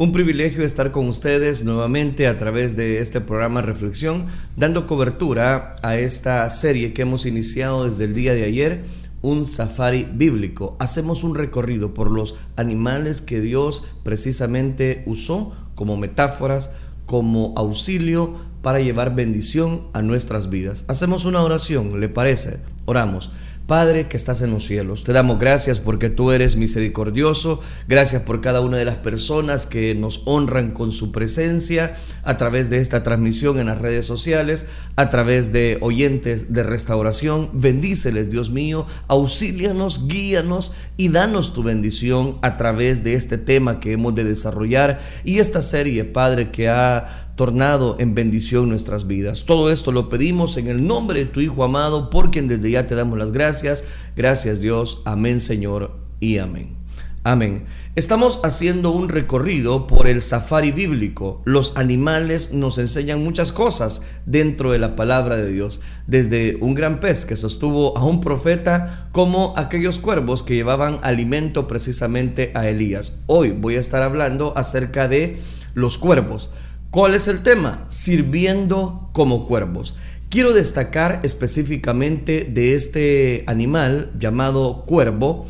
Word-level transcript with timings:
Un 0.00 0.12
privilegio 0.12 0.64
estar 0.64 0.92
con 0.92 1.08
ustedes 1.08 1.62
nuevamente 1.62 2.26
a 2.26 2.38
través 2.38 2.74
de 2.74 3.00
este 3.00 3.20
programa 3.20 3.60
Reflexión, 3.60 4.24
dando 4.56 4.86
cobertura 4.86 5.76
a 5.82 5.98
esta 5.98 6.48
serie 6.48 6.94
que 6.94 7.02
hemos 7.02 7.26
iniciado 7.26 7.84
desde 7.84 8.04
el 8.04 8.14
día 8.14 8.32
de 8.32 8.44
ayer, 8.44 8.82
un 9.20 9.44
safari 9.44 10.08
bíblico. 10.10 10.74
Hacemos 10.80 11.22
un 11.22 11.34
recorrido 11.34 11.92
por 11.92 12.10
los 12.10 12.36
animales 12.56 13.20
que 13.20 13.42
Dios 13.42 13.88
precisamente 14.02 15.02
usó 15.04 15.52
como 15.74 15.98
metáforas, 15.98 16.70
como 17.04 17.52
auxilio 17.58 18.32
para 18.62 18.80
llevar 18.80 19.14
bendición 19.14 19.88
a 19.92 20.00
nuestras 20.00 20.48
vidas. 20.48 20.86
Hacemos 20.88 21.26
una 21.26 21.42
oración, 21.42 22.00
¿le 22.00 22.08
parece? 22.08 22.60
Oramos. 22.86 23.32
Padre 23.70 24.08
que 24.08 24.16
estás 24.16 24.42
en 24.42 24.50
los 24.50 24.66
cielos, 24.66 25.04
te 25.04 25.12
damos 25.12 25.38
gracias 25.38 25.78
porque 25.78 26.10
tú 26.10 26.32
eres 26.32 26.56
misericordioso, 26.56 27.60
gracias 27.86 28.22
por 28.22 28.40
cada 28.40 28.62
una 28.62 28.78
de 28.78 28.84
las 28.84 28.96
personas 28.96 29.64
que 29.64 29.94
nos 29.94 30.22
honran 30.24 30.72
con 30.72 30.90
su 30.90 31.12
presencia 31.12 31.94
a 32.24 32.36
través 32.36 32.68
de 32.68 32.78
esta 32.78 33.04
transmisión 33.04 33.60
en 33.60 33.68
las 33.68 33.78
redes 33.78 34.04
sociales, 34.06 34.66
a 34.96 35.08
través 35.08 35.52
de 35.52 35.78
oyentes 35.82 36.52
de 36.52 36.64
restauración. 36.64 37.48
Bendíceles, 37.52 38.28
Dios 38.28 38.50
mío, 38.50 38.86
auxílianos, 39.06 40.08
guíanos 40.08 40.72
y 40.96 41.10
danos 41.10 41.52
tu 41.52 41.62
bendición 41.62 42.38
a 42.42 42.56
través 42.56 43.04
de 43.04 43.14
este 43.14 43.38
tema 43.38 43.78
que 43.78 43.92
hemos 43.92 44.16
de 44.16 44.24
desarrollar 44.24 44.98
y 45.22 45.38
esta 45.38 45.62
serie, 45.62 46.04
Padre, 46.04 46.50
que 46.50 46.68
ha 46.68 47.29
tornado 47.40 47.96
en 47.98 48.14
bendición 48.14 48.68
nuestras 48.68 49.06
vidas. 49.06 49.46
Todo 49.46 49.72
esto 49.72 49.92
lo 49.92 50.10
pedimos 50.10 50.58
en 50.58 50.68
el 50.68 50.86
nombre 50.86 51.20
de 51.20 51.24
tu 51.24 51.40
Hijo 51.40 51.64
amado, 51.64 52.10
por 52.10 52.30
quien 52.30 52.48
desde 52.48 52.70
ya 52.70 52.86
te 52.86 52.94
damos 52.94 53.16
las 53.16 53.32
gracias. 53.32 53.82
Gracias 54.14 54.60
Dios. 54.60 55.00
Amén 55.06 55.40
Señor 55.40 55.96
y 56.20 56.36
amén. 56.36 56.76
Amén. 57.24 57.64
Estamos 57.96 58.40
haciendo 58.44 58.90
un 58.90 59.08
recorrido 59.08 59.86
por 59.86 60.06
el 60.06 60.20
safari 60.20 60.70
bíblico. 60.70 61.40
Los 61.46 61.78
animales 61.78 62.52
nos 62.52 62.76
enseñan 62.76 63.24
muchas 63.24 63.52
cosas 63.52 64.02
dentro 64.26 64.72
de 64.72 64.78
la 64.78 64.94
palabra 64.94 65.36
de 65.36 65.50
Dios, 65.50 65.80
desde 66.06 66.58
un 66.60 66.74
gran 66.74 67.00
pez 67.00 67.24
que 67.24 67.36
sostuvo 67.36 67.96
a 67.96 68.04
un 68.04 68.20
profeta 68.20 69.08
como 69.12 69.54
aquellos 69.56 69.98
cuervos 69.98 70.42
que 70.42 70.56
llevaban 70.56 70.98
alimento 71.00 71.66
precisamente 71.66 72.52
a 72.54 72.68
Elías. 72.68 73.14
Hoy 73.24 73.52
voy 73.52 73.76
a 73.76 73.80
estar 73.80 74.02
hablando 74.02 74.52
acerca 74.58 75.08
de 75.08 75.40
los 75.72 75.96
cuervos. 75.96 76.50
¿Cuál 76.90 77.14
es 77.14 77.28
el 77.28 77.44
tema? 77.44 77.86
Sirviendo 77.88 79.10
como 79.12 79.46
cuervos. 79.46 79.94
Quiero 80.28 80.52
destacar 80.52 81.20
específicamente 81.22 82.48
de 82.52 82.74
este 82.74 83.44
animal 83.46 84.10
llamado 84.18 84.84
cuervo 84.86 85.46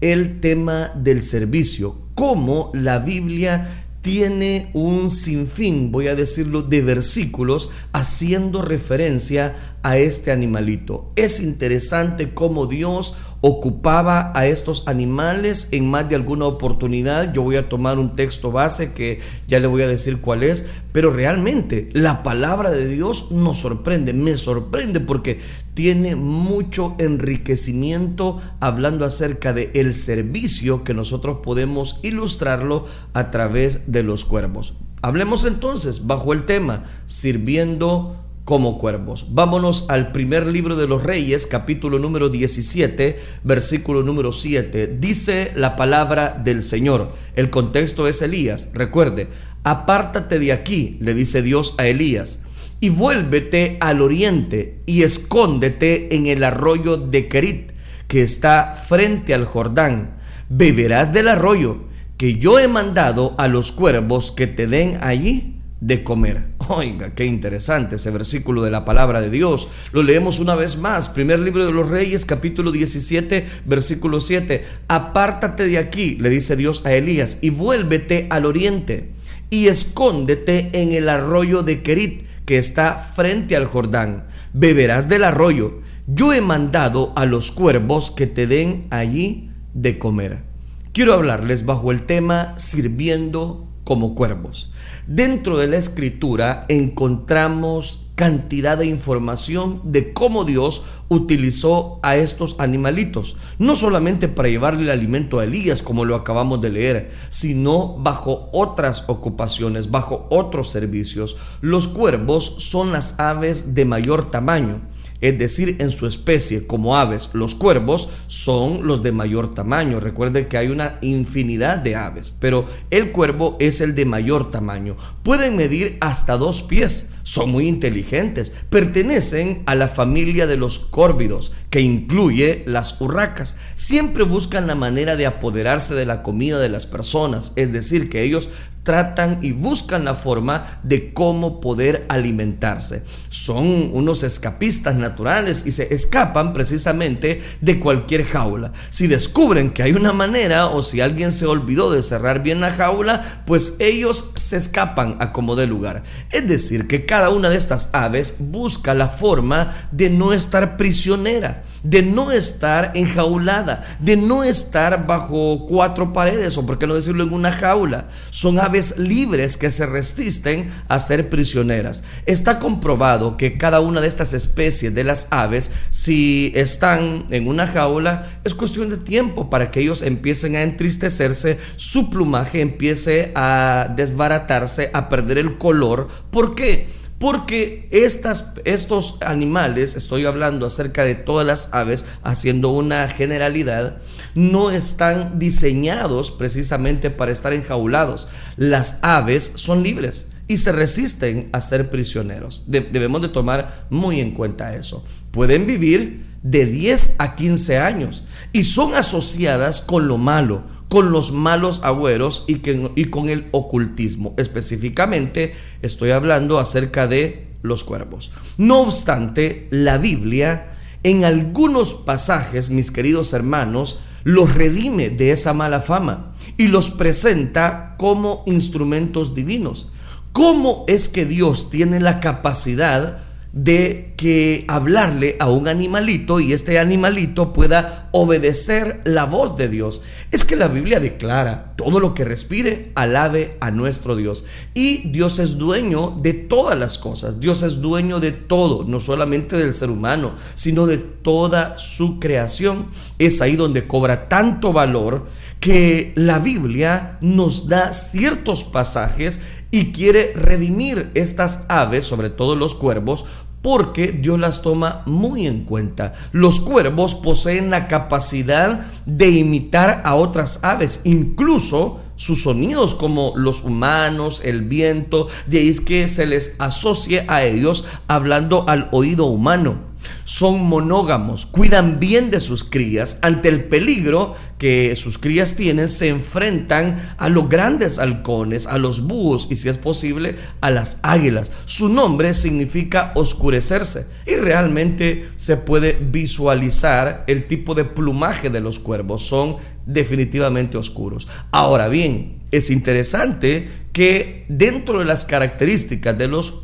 el 0.00 0.38
tema 0.38 0.92
del 0.94 1.20
servicio, 1.22 1.98
cómo 2.14 2.70
la 2.74 3.00
Biblia 3.00 3.68
tiene 4.02 4.70
un 4.72 5.10
sinfín, 5.10 5.90
voy 5.90 6.06
a 6.06 6.14
decirlo, 6.14 6.62
de 6.62 6.82
versículos 6.82 7.70
haciendo 7.92 8.62
referencia 8.62 9.56
a 9.82 9.98
este 9.98 10.30
animalito. 10.30 11.10
Es 11.16 11.40
interesante 11.40 12.34
cómo 12.34 12.66
Dios 12.66 13.14
ocupaba 13.46 14.32
a 14.34 14.46
estos 14.46 14.84
animales 14.86 15.68
en 15.72 15.90
más 15.90 16.08
de 16.08 16.14
alguna 16.14 16.46
oportunidad. 16.46 17.30
Yo 17.34 17.42
voy 17.42 17.56
a 17.56 17.68
tomar 17.68 17.98
un 17.98 18.16
texto 18.16 18.50
base 18.50 18.94
que 18.94 19.18
ya 19.46 19.60
le 19.60 19.66
voy 19.66 19.82
a 19.82 19.86
decir 19.86 20.22
cuál 20.22 20.42
es, 20.42 20.64
pero 20.92 21.10
realmente 21.10 21.90
la 21.92 22.22
palabra 22.22 22.70
de 22.70 22.88
Dios 22.88 23.32
nos 23.32 23.58
sorprende, 23.58 24.14
me 24.14 24.38
sorprende 24.38 25.00
porque 25.00 25.40
tiene 25.74 26.16
mucho 26.16 26.94
enriquecimiento 26.98 28.40
hablando 28.60 29.04
acerca 29.04 29.52
de 29.52 29.70
el 29.74 29.92
servicio 29.92 30.82
que 30.82 30.94
nosotros 30.94 31.40
podemos 31.42 32.00
ilustrarlo 32.02 32.86
a 33.12 33.30
través 33.30 33.92
de 33.92 34.04
los 34.04 34.24
cuervos. 34.24 34.72
Hablemos 35.02 35.44
entonces 35.44 36.06
bajo 36.06 36.32
el 36.32 36.46
tema 36.46 36.84
sirviendo 37.04 38.23
como 38.44 38.78
cuervos. 38.78 39.28
Vámonos 39.30 39.86
al 39.88 40.12
primer 40.12 40.46
libro 40.46 40.76
de 40.76 40.86
los 40.86 41.02
Reyes, 41.02 41.46
capítulo 41.46 41.98
número 41.98 42.28
17, 42.28 43.18
versículo 43.42 44.02
número 44.02 44.32
7. 44.32 44.98
Dice 45.00 45.52
la 45.56 45.76
palabra 45.76 46.40
del 46.44 46.62
Señor. 46.62 47.12
El 47.36 47.50
contexto 47.50 48.06
es 48.06 48.20
Elías. 48.20 48.70
Recuerde, 48.74 49.28
apártate 49.62 50.38
de 50.38 50.52
aquí, 50.52 50.98
le 51.00 51.14
dice 51.14 51.42
Dios 51.42 51.74
a 51.78 51.86
Elías, 51.86 52.40
y 52.80 52.90
vuélvete 52.90 53.78
al 53.80 54.02
oriente 54.02 54.82
y 54.84 55.02
escóndete 55.02 56.14
en 56.14 56.26
el 56.26 56.44
arroyo 56.44 56.98
de 56.98 57.28
Kerit, 57.28 57.72
que 58.08 58.22
está 58.22 58.74
frente 58.74 59.32
al 59.32 59.46
Jordán. 59.46 60.18
Beberás 60.50 61.14
del 61.14 61.28
arroyo 61.28 61.84
que 62.18 62.36
yo 62.36 62.58
he 62.58 62.68
mandado 62.68 63.34
a 63.38 63.48
los 63.48 63.72
cuervos 63.72 64.32
que 64.32 64.46
te 64.46 64.66
den 64.66 64.98
allí 65.00 65.53
de 65.84 66.02
comer. 66.02 66.46
Oiga, 66.68 67.14
qué 67.14 67.26
interesante 67.26 67.96
ese 67.96 68.10
versículo 68.10 68.62
de 68.62 68.70
la 68.70 68.86
palabra 68.86 69.20
de 69.20 69.28
Dios. 69.28 69.68
Lo 69.92 70.02
leemos 70.02 70.38
una 70.40 70.54
vez 70.54 70.78
más. 70.78 71.10
Primer 71.10 71.38
libro 71.40 71.66
de 71.66 71.72
los 71.72 71.90
Reyes, 71.90 72.24
capítulo 72.24 72.72
17, 72.72 73.44
versículo 73.66 74.22
7. 74.22 74.64
Apártate 74.88 75.68
de 75.68 75.76
aquí, 75.76 76.16
le 76.16 76.30
dice 76.30 76.56
Dios 76.56 76.80
a 76.86 76.92
Elías, 76.92 77.38
y 77.42 77.50
vuélvete 77.50 78.28
al 78.30 78.46
oriente 78.46 79.12
y 79.50 79.66
escóndete 79.66 80.70
en 80.72 80.94
el 80.94 81.06
arroyo 81.08 81.62
de 81.62 81.82
Kerit, 81.82 82.22
que 82.46 82.56
está 82.56 82.94
frente 82.94 83.54
al 83.54 83.66
Jordán. 83.66 84.26
Beberás 84.54 85.10
del 85.10 85.24
arroyo. 85.24 85.82
Yo 86.06 86.32
he 86.32 86.40
mandado 86.40 87.12
a 87.14 87.26
los 87.26 87.52
cuervos 87.52 88.10
que 88.10 88.26
te 88.26 88.46
den 88.46 88.86
allí 88.88 89.50
de 89.74 89.98
comer. 89.98 90.44
Quiero 90.92 91.12
hablarles 91.12 91.66
bajo 91.66 91.92
el 91.92 92.06
tema 92.06 92.54
sirviendo 92.56 93.73
como 93.84 94.14
cuervos. 94.14 94.70
Dentro 95.06 95.58
de 95.58 95.66
la 95.66 95.76
escritura 95.76 96.66
encontramos 96.68 98.00
cantidad 98.14 98.78
de 98.78 98.86
información 98.86 99.80
de 99.84 100.12
cómo 100.12 100.44
Dios 100.44 100.82
utilizó 101.08 101.98
a 102.02 102.16
estos 102.16 102.56
animalitos, 102.58 103.36
no 103.58 103.74
solamente 103.74 104.28
para 104.28 104.48
llevarle 104.48 104.84
el 104.84 104.90
alimento 104.90 105.38
a 105.38 105.44
Elías, 105.44 105.82
como 105.82 106.04
lo 106.04 106.14
acabamos 106.14 106.60
de 106.60 106.70
leer, 106.70 107.10
sino 107.30 107.96
bajo 107.98 108.50
otras 108.52 109.04
ocupaciones, 109.08 109.90
bajo 109.90 110.26
otros 110.30 110.70
servicios. 110.70 111.36
Los 111.60 111.88
cuervos 111.88 112.56
son 112.58 112.92
las 112.92 113.18
aves 113.18 113.74
de 113.74 113.84
mayor 113.84 114.30
tamaño 114.30 114.80
es 115.24 115.38
decir, 115.38 115.76
en 115.78 115.90
su 115.90 116.06
especie, 116.06 116.66
como 116.66 116.98
aves. 116.98 117.30
Los 117.32 117.54
cuervos 117.54 118.10
son 118.26 118.86
los 118.86 119.02
de 119.02 119.10
mayor 119.10 119.54
tamaño. 119.54 119.98
Recuerden 119.98 120.50
que 120.50 120.58
hay 120.58 120.68
una 120.68 120.98
infinidad 121.00 121.78
de 121.78 121.96
aves, 121.96 122.30
pero 122.38 122.66
el 122.90 123.10
cuervo 123.10 123.56
es 123.58 123.80
el 123.80 123.94
de 123.94 124.04
mayor 124.04 124.50
tamaño. 124.50 124.98
Pueden 125.22 125.56
medir 125.56 125.96
hasta 126.02 126.36
dos 126.36 126.62
pies. 126.62 127.12
Son 127.22 127.50
muy 127.50 127.68
inteligentes. 127.68 128.52
Pertenecen 128.68 129.62
a 129.64 129.74
la 129.74 129.88
familia 129.88 130.46
de 130.46 130.58
los 130.58 130.78
córvidos, 130.78 131.52
que 131.70 131.80
incluye 131.80 132.62
las 132.66 133.00
urracas. 133.00 133.56
Siempre 133.76 134.24
buscan 134.24 134.66
la 134.66 134.74
manera 134.74 135.16
de 135.16 135.24
apoderarse 135.24 135.94
de 135.94 136.04
la 136.04 136.22
comida 136.22 136.58
de 136.58 136.68
las 136.68 136.84
personas, 136.84 137.54
es 137.56 137.72
decir, 137.72 138.10
que 138.10 138.24
ellos 138.24 138.50
tratan 138.84 139.38
y 139.42 139.52
buscan 139.52 140.04
la 140.04 140.14
forma 140.14 140.78
de 140.82 141.12
cómo 141.12 141.60
poder 141.60 142.06
alimentarse. 142.08 143.02
Son 143.30 143.66
unos 143.92 144.22
escapistas 144.22 144.94
naturales 144.94 145.64
y 145.66 145.72
se 145.72 145.92
escapan 145.92 146.52
precisamente 146.52 147.42
de 147.60 147.80
cualquier 147.80 148.24
jaula. 148.24 148.72
Si 148.90 149.06
descubren 149.06 149.70
que 149.70 149.82
hay 149.82 149.92
una 149.92 150.12
manera 150.12 150.66
o 150.68 150.82
si 150.82 151.00
alguien 151.00 151.32
se 151.32 151.46
olvidó 151.46 151.90
de 151.90 152.02
cerrar 152.02 152.42
bien 152.42 152.60
la 152.60 152.70
jaula, 152.70 153.22
pues 153.46 153.76
ellos 153.78 154.32
se 154.36 154.56
escapan 154.56 155.16
a 155.18 155.32
como 155.32 155.56
de 155.56 155.66
lugar. 155.66 156.04
Es 156.30 156.46
decir, 156.46 156.86
que 156.86 157.06
cada 157.06 157.30
una 157.30 157.50
de 157.50 157.56
estas 157.56 157.88
aves 157.92 158.36
busca 158.38 158.94
la 158.94 159.08
forma 159.08 159.74
de 159.90 160.10
no 160.10 160.32
estar 160.32 160.76
prisionera 160.76 161.62
de 161.84 162.02
no 162.02 162.32
estar 162.32 162.92
enjaulada, 162.94 163.84
de 164.00 164.16
no 164.16 164.42
estar 164.42 165.06
bajo 165.06 165.66
cuatro 165.68 166.12
paredes 166.12 166.56
o 166.56 166.66
por 166.66 166.78
qué 166.78 166.86
no 166.86 166.94
decirlo 166.94 167.24
en 167.24 167.32
una 167.32 167.52
jaula. 167.52 168.06
Son 168.30 168.58
aves 168.58 168.73
libres 168.98 169.56
que 169.56 169.70
se 169.70 169.86
resisten 169.86 170.68
a 170.88 170.98
ser 170.98 171.30
prisioneras. 171.30 172.04
Está 172.26 172.58
comprobado 172.58 173.36
que 173.36 173.56
cada 173.56 173.80
una 173.80 174.00
de 174.00 174.08
estas 174.08 174.32
especies 174.32 174.94
de 174.94 175.04
las 175.04 175.28
aves, 175.30 175.70
si 175.90 176.52
están 176.54 177.26
en 177.30 177.48
una 177.48 177.66
jaula, 177.66 178.26
es 178.44 178.54
cuestión 178.54 178.88
de 178.88 178.96
tiempo 178.96 179.50
para 179.50 179.70
que 179.70 179.80
ellos 179.80 180.02
empiecen 180.02 180.56
a 180.56 180.62
entristecerse, 180.62 181.58
su 181.76 182.10
plumaje 182.10 182.60
empiece 182.60 183.32
a 183.34 183.92
desbaratarse, 183.96 184.90
a 184.92 185.08
perder 185.08 185.38
el 185.38 185.58
color. 185.58 186.08
¿Por 186.30 186.54
qué? 186.54 186.88
Porque 187.24 187.88
estas, 187.90 188.52
estos 188.66 189.16
animales, 189.22 189.96
estoy 189.96 190.26
hablando 190.26 190.66
acerca 190.66 191.04
de 191.04 191.14
todas 191.14 191.46
las 191.46 191.70
aves, 191.72 192.04
haciendo 192.22 192.68
una 192.68 193.08
generalidad, 193.08 193.96
no 194.34 194.70
están 194.70 195.38
diseñados 195.38 196.30
precisamente 196.30 197.08
para 197.08 197.32
estar 197.32 197.54
enjaulados. 197.54 198.28
Las 198.58 198.98
aves 199.00 199.52
son 199.54 199.82
libres 199.82 200.26
y 200.48 200.58
se 200.58 200.72
resisten 200.72 201.48
a 201.52 201.62
ser 201.62 201.88
prisioneros. 201.88 202.64
debemos 202.66 203.22
de 203.22 203.28
tomar 203.28 203.86
muy 203.88 204.20
en 204.20 204.32
cuenta 204.32 204.76
eso. 204.76 205.02
Pueden 205.30 205.66
vivir 205.66 206.26
de 206.42 206.66
10 206.66 207.14
a 207.16 207.36
15 207.36 207.78
años 207.78 208.24
y 208.52 208.64
son 208.64 208.94
asociadas 208.94 209.80
con 209.80 210.08
lo 210.08 210.18
malo, 210.18 210.62
con 210.88 211.12
los 211.12 211.32
malos 211.32 211.80
agüeros 211.82 212.44
y, 212.46 212.60
y 212.94 213.04
con 213.06 213.28
el 213.28 213.46
ocultismo. 213.50 214.34
Específicamente 214.36 215.52
estoy 215.82 216.10
hablando 216.10 216.58
acerca 216.58 217.06
de 217.06 217.48
los 217.62 217.84
cuervos. 217.84 218.32
No 218.58 218.80
obstante, 218.80 219.68
la 219.70 219.98
Biblia 219.98 220.70
en 221.04 221.24
algunos 221.24 221.92
pasajes, 221.92 222.70
mis 222.70 222.90
queridos 222.90 223.34
hermanos, 223.34 223.98
los 224.24 224.54
redime 224.54 225.10
de 225.10 225.32
esa 225.32 225.52
mala 225.52 225.82
fama 225.82 226.32
y 226.56 226.68
los 226.68 226.90
presenta 226.90 227.94
como 227.98 228.42
instrumentos 228.46 229.34
divinos. 229.34 229.88
¿Cómo 230.32 230.84
es 230.88 231.10
que 231.10 231.26
Dios 231.26 231.68
tiene 231.68 232.00
la 232.00 232.20
capacidad 232.20 233.18
de 233.54 234.12
que 234.16 234.64
hablarle 234.66 235.36
a 235.38 235.48
un 235.48 235.68
animalito 235.68 236.40
y 236.40 236.52
este 236.52 236.80
animalito 236.80 237.52
pueda 237.52 238.08
obedecer 238.10 239.00
la 239.04 239.26
voz 239.26 239.56
de 239.56 239.68
Dios. 239.68 240.02
Es 240.32 240.44
que 240.44 240.56
la 240.56 240.66
Biblia 240.66 240.98
declara, 240.98 241.72
todo 241.76 242.00
lo 242.00 242.14
que 242.14 242.24
respire, 242.24 242.90
alabe 242.96 243.56
a 243.60 243.70
nuestro 243.70 244.16
Dios. 244.16 244.44
Y 244.74 245.08
Dios 245.10 245.38
es 245.38 245.56
dueño 245.56 246.18
de 246.20 246.32
todas 246.32 246.76
las 246.76 246.98
cosas. 246.98 247.38
Dios 247.38 247.62
es 247.62 247.80
dueño 247.80 248.18
de 248.18 248.32
todo, 248.32 248.82
no 248.82 248.98
solamente 248.98 249.56
del 249.56 249.72
ser 249.72 249.90
humano, 249.90 250.32
sino 250.56 250.86
de 250.86 250.98
toda 250.98 251.78
su 251.78 252.18
creación. 252.18 252.88
Es 253.20 253.40
ahí 253.40 253.54
donde 253.54 253.86
cobra 253.86 254.28
tanto 254.28 254.72
valor 254.72 255.26
que 255.60 256.12
la 256.16 256.40
Biblia 256.40 257.18
nos 257.20 257.68
da 257.68 257.92
ciertos 257.92 258.64
pasajes 258.64 259.40
y 259.74 259.90
quiere 259.90 260.32
redimir 260.36 261.10
estas 261.14 261.64
aves, 261.68 262.04
sobre 262.04 262.30
todo 262.30 262.54
los 262.54 262.76
cuervos, 262.76 263.24
porque 263.60 264.12
Dios 264.12 264.38
las 264.38 264.62
toma 264.62 265.02
muy 265.04 265.48
en 265.48 265.64
cuenta. 265.64 266.12
Los 266.30 266.60
cuervos 266.60 267.16
poseen 267.16 267.70
la 267.70 267.88
capacidad 267.88 268.86
de 269.04 269.30
imitar 269.30 270.02
a 270.04 270.14
otras 270.14 270.60
aves, 270.62 271.00
incluso 271.02 271.98
sus 272.14 272.44
sonidos 272.44 272.94
como 272.94 273.32
los 273.34 273.64
humanos, 273.64 274.42
el 274.44 274.62
viento, 274.62 275.26
de 275.48 275.58
ahí 275.58 275.70
es 275.70 275.80
que 275.80 276.06
se 276.06 276.26
les 276.26 276.54
asocia 276.60 277.24
a 277.26 277.42
ellos 277.42 277.84
hablando 278.06 278.68
al 278.68 278.88
oído 278.92 279.26
humano 279.26 279.92
son 280.24 280.64
monógamos, 280.64 281.46
cuidan 281.46 282.00
bien 282.00 282.30
de 282.30 282.40
sus 282.40 282.64
crías, 282.64 283.18
ante 283.22 283.48
el 283.48 283.64
peligro 283.64 284.34
que 284.58 284.96
sus 284.96 285.18
crías 285.18 285.56
tienen, 285.56 285.88
se 285.88 286.08
enfrentan 286.08 286.96
a 287.18 287.28
los 287.28 287.48
grandes 287.48 287.98
halcones, 287.98 288.66
a 288.66 288.78
los 288.78 289.06
búhos 289.06 289.48
y 289.50 289.56
si 289.56 289.68
es 289.68 289.78
posible 289.78 290.36
a 290.60 290.70
las 290.70 291.00
águilas. 291.02 291.52
Su 291.64 291.88
nombre 291.88 292.34
significa 292.34 293.12
oscurecerse 293.14 294.06
y 294.26 294.36
realmente 294.36 295.28
se 295.36 295.56
puede 295.56 295.98
visualizar 296.00 297.24
el 297.26 297.46
tipo 297.46 297.74
de 297.74 297.84
plumaje 297.84 298.50
de 298.50 298.60
los 298.60 298.78
cuervos, 298.78 299.22
son 299.22 299.56
definitivamente 299.86 300.78
oscuros. 300.78 301.28
Ahora 301.50 301.88
bien, 301.88 302.42
es 302.50 302.70
interesante 302.70 303.68
que 303.92 304.44
dentro 304.48 305.00
de 305.00 305.04
las 305.04 305.24
características 305.24 306.16
de 306.16 306.28
los 306.28 306.63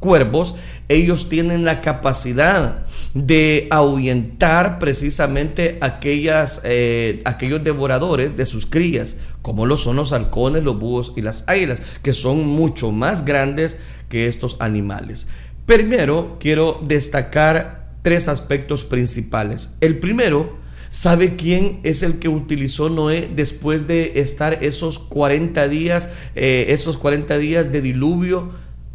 cuervos, 0.00 0.56
ellos 0.88 1.28
tienen 1.28 1.64
la 1.64 1.82
capacidad 1.82 2.84
de 3.14 3.68
ahuyentar 3.70 4.78
precisamente 4.78 5.78
aquellas, 5.80 6.62
eh, 6.64 7.20
aquellos 7.24 7.62
devoradores 7.62 8.36
de 8.36 8.46
sus 8.46 8.66
crías, 8.66 9.16
como 9.42 9.66
lo 9.66 9.76
son 9.76 9.96
los 9.96 10.12
halcones, 10.12 10.64
los 10.64 10.78
búhos 10.78 11.12
y 11.16 11.20
las 11.20 11.44
águilas, 11.46 11.80
que 12.02 12.14
son 12.14 12.46
mucho 12.46 12.90
más 12.90 13.24
grandes 13.24 13.78
que 14.08 14.26
estos 14.26 14.56
animales. 14.58 15.28
Primero, 15.66 16.38
quiero 16.40 16.80
destacar 16.82 17.94
tres 18.02 18.26
aspectos 18.26 18.82
principales. 18.82 19.76
El 19.80 20.00
primero, 20.00 20.58
¿Sabe 20.92 21.36
quién 21.36 21.78
es 21.84 22.02
el 22.02 22.18
que 22.18 22.28
utilizó 22.28 22.88
Noé 22.88 23.30
después 23.32 23.86
de 23.86 24.14
estar 24.16 24.64
esos 24.64 24.98
40 24.98 25.68
días, 25.68 26.08
eh, 26.34 26.66
esos 26.70 26.98
40 26.98 27.38
días 27.38 27.70
de 27.70 27.80
diluvio? 27.80 28.50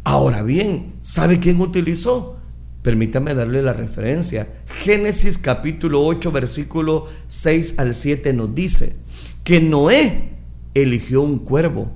Ahora 0.08 0.44
bien, 0.44 0.92
¿sabe 1.02 1.40
quién 1.40 1.60
utilizó? 1.60 2.36
Permítame 2.82 3.34
darle 3.34 3.60
la 3.60 3.72
referencia. 3.72 4.46
Génesis 4.68 5.36
capítulo 5.36 6.00
8, 6.06 6.30
versículo 6.30 7.08
6 7.26 7.80
al 7.80 7.92
7 7.92 8.32
nos 8.32 8.54
dice 8.54 8.94
que 9.42 9.60
Noé 9.60 10.36
eligió 10.74 11.22
un 11.22 11.40
cuervo. 11.40 11.90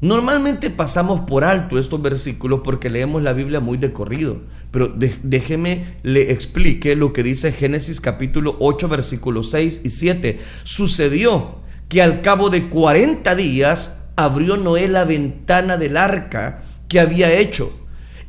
Normalmente 0.00 0.70
pasamos 0.70 1.20
por 1.20 1.44
alto 1.44 1.78
estos 1.78 2.00
versículos 2.00 2.60
porque 2.64 2.88
leemos 2.88 3.22
la 3.22 3.34
Biblia 3.34 3.60
muy 3.60 3.76
de 3.76 3.92
corrido, 3.92 4.40
pero 4.70 4.90
déjeme 5.22 5.84
le 6.02 6.32
explique 6.32 6.96
lo 6.96 7.12
que 7.12 7.22
dice 7.22 7.52
Génesis 7.52 8.00
capítulo 8.00 8.56
8 8.58 8.88
versículos 8.88 9.50
6 9.50 9.82
y 9.84 9.90
7. 9.90 10.38
Sucedió 10.62 11.56
que 11.90 12.00
al 12.00 12.22
cabo 12.22 12.48
de 12.48 12.70
40 12.70 13.34
días 13.34 14.06
abrió 14.16 14.56
Noé 14.56 14.88
la 14.88 15.04
ventana 15.04 15.76
del 15.76 15.98
arca 15.98 16.63
que 16.94 17.00
había 17.00 17.32
hecho 17.32 17.72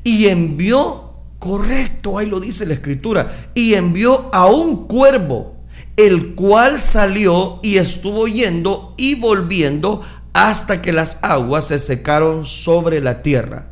y 0.03 0.25
envió, 0.25 1.13
correcto, 1.37 2.17
ahí 2.17 2.25
lo 2.25 2.39
dice 2.39 2.65
la 2.65 2.73
escritura, 2.73 3.31
y 3.53 3.75
envió 3.75 4.33
a 4.33 4.47
un 4.47 4.87
cuervo, 4.87 5.57
el 5.95 6.33
cual 6.33 6.79
salió 6.79 7.59
y 7.61 7.77
estuvo 7.77 8.25
yendo 8.25 8.95
y 8.97 9.13
volviendo 9.13 10.01
hasta 10.33 10.81
que 10.81 10.93
las 10.93 11.19
aguas 11.21 11.67
se 11.67 11.77
secaron 11.77 12.43
sobre 12.43 13.01
la 13.01 13.21
tierra. 13.21 13.67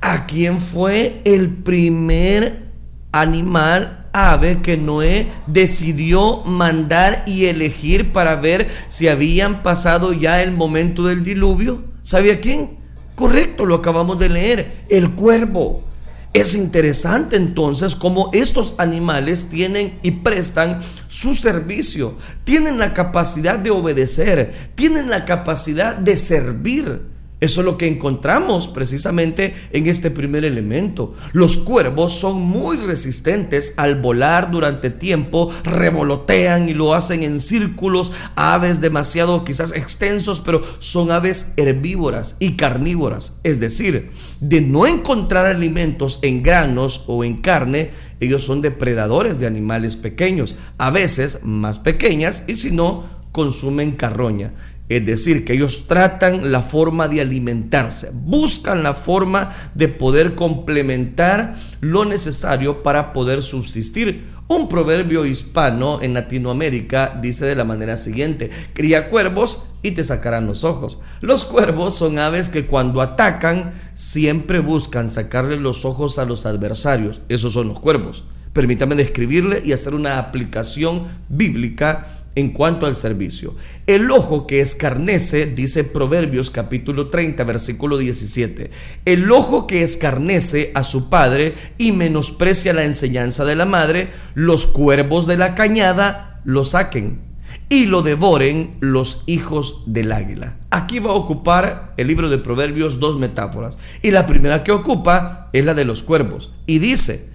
¿A 0.00 0.26
quién 0.26 0.58
fue 0.58 1.22
el 1.24 1.48
primer 1.48 2.64
animal 3.12 4.08
ave 4.12 4.60
que 4.60 4.76
Noé 4.76 5.30
decidió 5.46 6.42
mandar 6.46 7.22
y 7.28 7.44
elegir 7.44 8.12
para 8.12 8.34
ver 8.34 8.68
si 8.88 9.06
habían 9.06 9.62
pasado 9.62 10.12
ya 10.12 10.42
el 10.42 10.50
momento 10.50 11.04
del 11.04 11.22
diluvio? 11.22 11.84
¿Sabía 12.02 12.40
quién? 12.40 12.81
Correcto, 13.14 13.66
lo 13.66 13.76
acabamos 13.76 14.18
de 14.18 14.28
leer, 14.28 14.84
el 14.88 15.12
cuervo. 15.14 15.84
Es 16.32 16.54
interesante 16.54 17.36
entonces 17.36 17.94
cómo 17.94 18.30
estos 18.32 18.74
animales 18.78 19.50
tienen 19.50 19.98
y 20.02 20.12
prestan 20.12 20.80
su 21.06 21.34
servicio, 21.34 22.14
tienen 22.44 22.78
la 22.78 22.94
capacidad 22.94 23.58
de 23.58 23.70
obedecer, 23.70 24.54
tienen 24.74 25.10
la 25.10 25.26
capacidad 25.26 25.94
de 25.94 26.16
servir. 26.16 27.11
Eso 27.42 27.60
es 27.60 27.64
lo 27.64 27.76
que 27.76 27.88
encontramos 27.88 28.68
precisamente 28.68 29.52
en 29.72 29.88
este 29.88 30.12
primer 30.12 30.44
elemento. 30.44 31.12
Los 31.32 31.58
cuervos 31.58 32.12
son 32.12 32.40
muy 32.40 32.76
resistentes 32.76 33.74
al 33.78 34.00
volar 34.00 34.52
durante 34.52 34.90
tiempo, 34.90 35.50
revolotean 35.64 36.68
y 36.68 36.74
lo 36.74 36.94
hacen 36.94 37.24
en 37.24 37.40
círculos, 37.40 38.12
aves 38.36 38.80
demasiado 38.80 39.42
quizás 39.42 39.72
extensos, 39.72 40.38
pero 40.38 40.62
son 40.78 41.10
aves 41.10 41.54
herbívoras 41.56 42.36
y 42.38 42.52
carnívoras. 42.52 43.40
Es 43.42 43.58
decir, 43.58 44.12
de 44.40 44.60
no 44.60 44.86
encontrar 44.86 45.46
alimentos 45.46 46.20
en 46.22 46.44
granos 46.44 47.02
o 47.08 47.24
en 47.24 47.38
carne, 47.38 47.90
ellos 48.20 48.44
son 48.44 48.60
depredadores 48.60 49.40
de 49.40 49.48
animales 49.48 49.96
pequeños, 49.96 50.54
a 50.78 50.90
veces 50.90 51.40
más 51.42 51.80
pequeñas 51.80 52.44
y 52.46 52.54
si 52.54 52.70
no, 52.70 53.02
consumen 53.32 53.92
carroña. 53.92 54.52
Es 54.92 55.06
decir, 55.06 55.46
que 55.46 55.54
ellos 55.54 55.86
tratan 55.86 56.52
la 56.52 56.60
forma 56.60 57.08
de 57.08 57.22
alimentarse, 57.22 58.10
buscan 58.12 58.82
la 58.82 58.92
forma 58.92 59.50
de 59.74 59.88
poder 59.88 60.34
complementar 60.34 61.54
lo 61.80 62.04
necesario 62.04 62.82
para 62.82 63.14
poder 63.14 63.40
subsistir. 63.40 64.26
Un 64.48 64.68
proverbio 64.68 65.24
hispano 65.24 66.02
en 66.02 66.12
Latinoamérica 66.12 67.18
dice 67.22 67.46
de 67.46 67.54
la 67.54 67.64
manera 67.64 67.96
siguiente, 67.96 68.50
cría 68.74 69.08
cuervos 69.08 69.68
y 69.80 69.92
te 69.92 70.04
sacarán 70.04 70.46
los 70.46 70.62
ojos. 70.62 70.98
Los 71.22 71.46
cuervos 71.46 71.94
son 71.94 72.18
aves 72.18 72.50
que 72.50 72.66
cuando 72.66 73.00
atacan 73.00 73.72
siempre 73.94 74.58
buscan 74.58 75.08
sacarle 75.08 75.56
los 75.56 75.86
ojos 75.86 76.18
a 76.18 76.26
los 76.26 76.44
adversarios. 76.44 77.22
Esos 77.30 77.54
son 77.54 77.68
los 77.68 77.80
cuervos. 77.80 78.24
Permítame 78.52 78.94
describirle 78.94 79.62
y 79.64 79.72
hacer 79.72 79.94
una 79.94 80.18
aplicación 80.18 81.04
bíblica 81.30 82.06
en 82.34 82.50
cuanto 82.50 82.86
al 82.86 82.96
servicio. 82.96 83.54
El 83.86 84.10
ojo 84.10 84.46
que 84.46 84.60
escarnece, 84.60 85.46
dice 85.46 85.84
Proverbios 85.84 86.50
capítulo 86.50 87.08
30, 87.08 87.44
versículo 87.44 87.98
17, 87.98 88.70
el 89.04 89.30
ojo 89.30 89.66
que 89.66 89.82
escarnece 89.82 90.72
a 90.74 90.84
su 90.84 91.08
padre 91.08 91.54
y 91.78 91.92
menosprecia 91.92 92.72
la 92.72 92.84
enseñanza 92.84 93.44
de 93.44 93.56
la 93.56 93.66
madre, 93.66 94.10
los 94.34 94.66
cuervos 94.66 95.26
de 95.26 95.36
la 95.36 95.54
cañada 95.54 96.40
lo 96.44 96.64
saquen 96.64 97.32
y 97.68 97.86
lo 97.86 98.02
devoren 98.02 98.76
los 98.80 99.24
hijos 99.26 99.84
del 99.86 100.12
águila. 100.12 100.56
Aquí 100.70 100.98
va 100.98 101.10
a 101.10 101.14
ocupar 101.14 101.94
el 101.96 102.08
libro 102.08 102.28
de 102.30 102.38
Proverbios 102.38 103.00
dos 103.00 103.18
metáforas. 103.18 103.78
Y 104.02 104.10
la 104.10 104.26
primera 104.26 104.64
que 104.64 104.72
ocupa 104.72 105.50
es 105.52 105.64
la 105.64 105.74
de 105.74 105.84
los 105.84 106.02
cuervos. 106.02 106.52
Y 106.66 106.78
dice, 106.78 107.31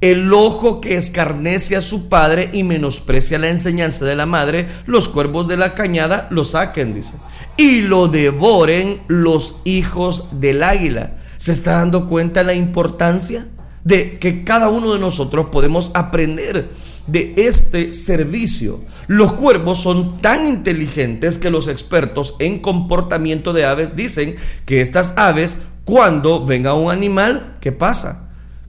el 0.00 0.32
ojo 0.32 0.80
que 0.80 0.96
escarnece 0.96 1.76
a 1.76 1.80
su 1.80 2.08
padre 2.08 2.50
y 2.52 2.64
menosprecia 2.64 3.38
la 3.38 3.48
enseñanza 3.48 4.04
de 4.04 4.16
la 4.16 4.26
madre, 4.26 4.68
los 4.86 5.08
cuervos 5.08 5.48
de 5.48 5.56
la 5.56 5.74
cañada 5.74 6.28
lo 6.30 6.44
saquen, 6.44 6.94
dice. 6.94 7.14
Y 7.56 7.82
lo 7.82 8.08
devoren 8.08 9.00
los 9.08 9.60
hijos 9.64 10.40
del 10.40 10.62
águila. 10.62 11.16
¿Se 11.38 11.52
está 11.52 11.72
dando 11.72 12.08
cuenta 12.08 12.42
la 12.42 12.54
importancia 12.54 13.46
de 13.84 14.18
que 14.18 14.42
cada 14.42 14.68
uno 14.68 14.92
de 14.92 14.98
nosotros 14.98 15.46
podemos 15.52 15.92
aprender 15.94 16.68
de 17.06 17.34
este 17.36 17.92
servicio. 17.92 18.80
Los 19.06 19.34
cuervos 19.34 19.78
son 19.78 20.18
tan 20.18 20.48
inteligentes 20.48 21.38
que 21.38 21.50
los 21.50 21.68
expertos 21.68 22.34
en 22.40 22.58
comportamiento 22.58 23.52
de 23.52 23.64
aves 23.64 23.94
dicen 23.94 24.34
que 24.64 24.80
estas 24.80 25.14
aves, 25.16 25.60
cuando 25.84 26.44
venga 26.44 26.74
un 26.74 26.90
animal, 26.90 27.58
¿qué 27.60 27.70
pasa? 27.70 28.25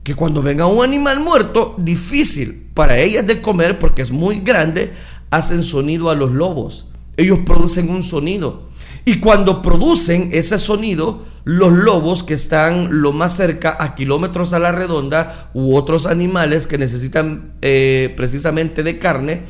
Que 0.08 0.14
cuando 0.14 0.40
venga 0.40 0.64
un 0.64 0.82
animal 0.82 1.20
muerto, 1.20 1.74
difícil 1.76 2.70
para 2.72 2.96
ellas 2.96 3.26
de 3.26 3.42
comer 3.42 3.78
porque 3.78 4.00
es 4.00 4.10
muy 4.10 4.40
grande, 4.40 4.90
hacen 5.28 5.62
sonido 5.62 6.08
a 6.08 6.14
los 6.14 6.32
lobos. 6.32 6.86
Ellos 7.18 7.40
producen 7.44 7.90
un 7.90 8.02
sonido. 8.02 8.70
Y 9.04 9.20
cuando 9.20 9.60
producen 9.60 10.30
ese 10.32 10.58
sonido, 10.58 11.26
los 11.44 11.72
lobos 11.72 12.22
que 12.22 12.32
están 12.32 13.02
lo 13.02 13.12
más 13.12 13.36
cerca 13.36 13.76
a 13.78 13.94
kilómetros 13.94 14.54
a 14.54 14.58
la 14.58 14.72
redonda 14.72 15.50
u 15.52 15.76
otros 15.76 16.06
animales 16.06 16.66
que 16.66 16.78
necesitan 16.78 17.52
eh, 17.60 18.14
precisamente 18.16 18.82
de 18.82 18.98
carne, 18.98 19.42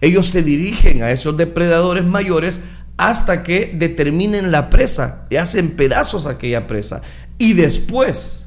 ellos 0.00 0.24
se 0.24 0.42
dirigen 0.42 1.02
a 1.02 1.10
esos 1.10 1.36
depredadores 1.36 2.06
mayores 2.06 2.62
hasta 2.96 3.42
que 3.42 3.74
determinen 3.78 4.50
la 4.50 4.70
presa 4.70 5.26
y 5.28 5.36
hacen 5.36 5.72
pedazos 5.76 6.26
aquella 6.26 6.66
presa. 6.66 7.02
Y 7.36 7.52
después 7.52 8.45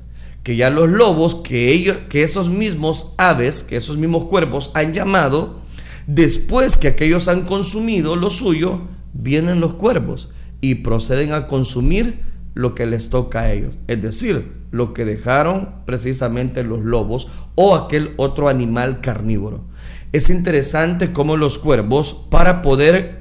que 0.49 0.55
ya 0.55 0.71
los 0.71 0.89
lobos, 0.89 1.35
que 1.35 1.71
ellos, 1.71 1.95
que 2.09 2.23
esos 2.23 2.49
mismos 2.49 3.13
aves, 3.19 3.63
que 3.63 3.75
esos 3.75 3.97
mismos 3.97 4.25
cuervos 4.25 4.71
han 4.73 4.95
llamado, 4.95 5.59
después 6.07 6.75
que 6.75 6.87
aquellos 6.87 7.27
han 7.27 7.45
consumido 7.45 8.15
lo 8.15 8.31
suyo, 8.31 8.81
vienen 9.13 9.59
los 9.59 9.75
cuervos 9.75 10.31
y 10.59 10.73
proceden 10.73 11.33
a 11.33 11.45
consumir 11.45 12.21
lo 12.55 12.73
que 12.73 12.87
les 12.87 13.11
toca 13.11 13.41
a 13.41 13.51
ellos, 13.51 13.75
es 13.85 14.01
decir, 14.01 14.63
lo 14.71 14.95
que 14.95 15.05
dejaron 15.05 15.69
precisamente 15.85 16.63
los 16.63 16.79
lobos 16.79 17.27
o 17.53 17.75
aquel 17.75 18.15
otro 18.17 18.49
animal 18.49 19.01
carnívoro. 19.01 19.65
Es 20.13 20.31
interesante 20.31 21.13
cómo 21.13 21.37
los 21.37 21.59
cuervos, 21.59 22.25
para 22.31 22.63
poder 22.63 23.18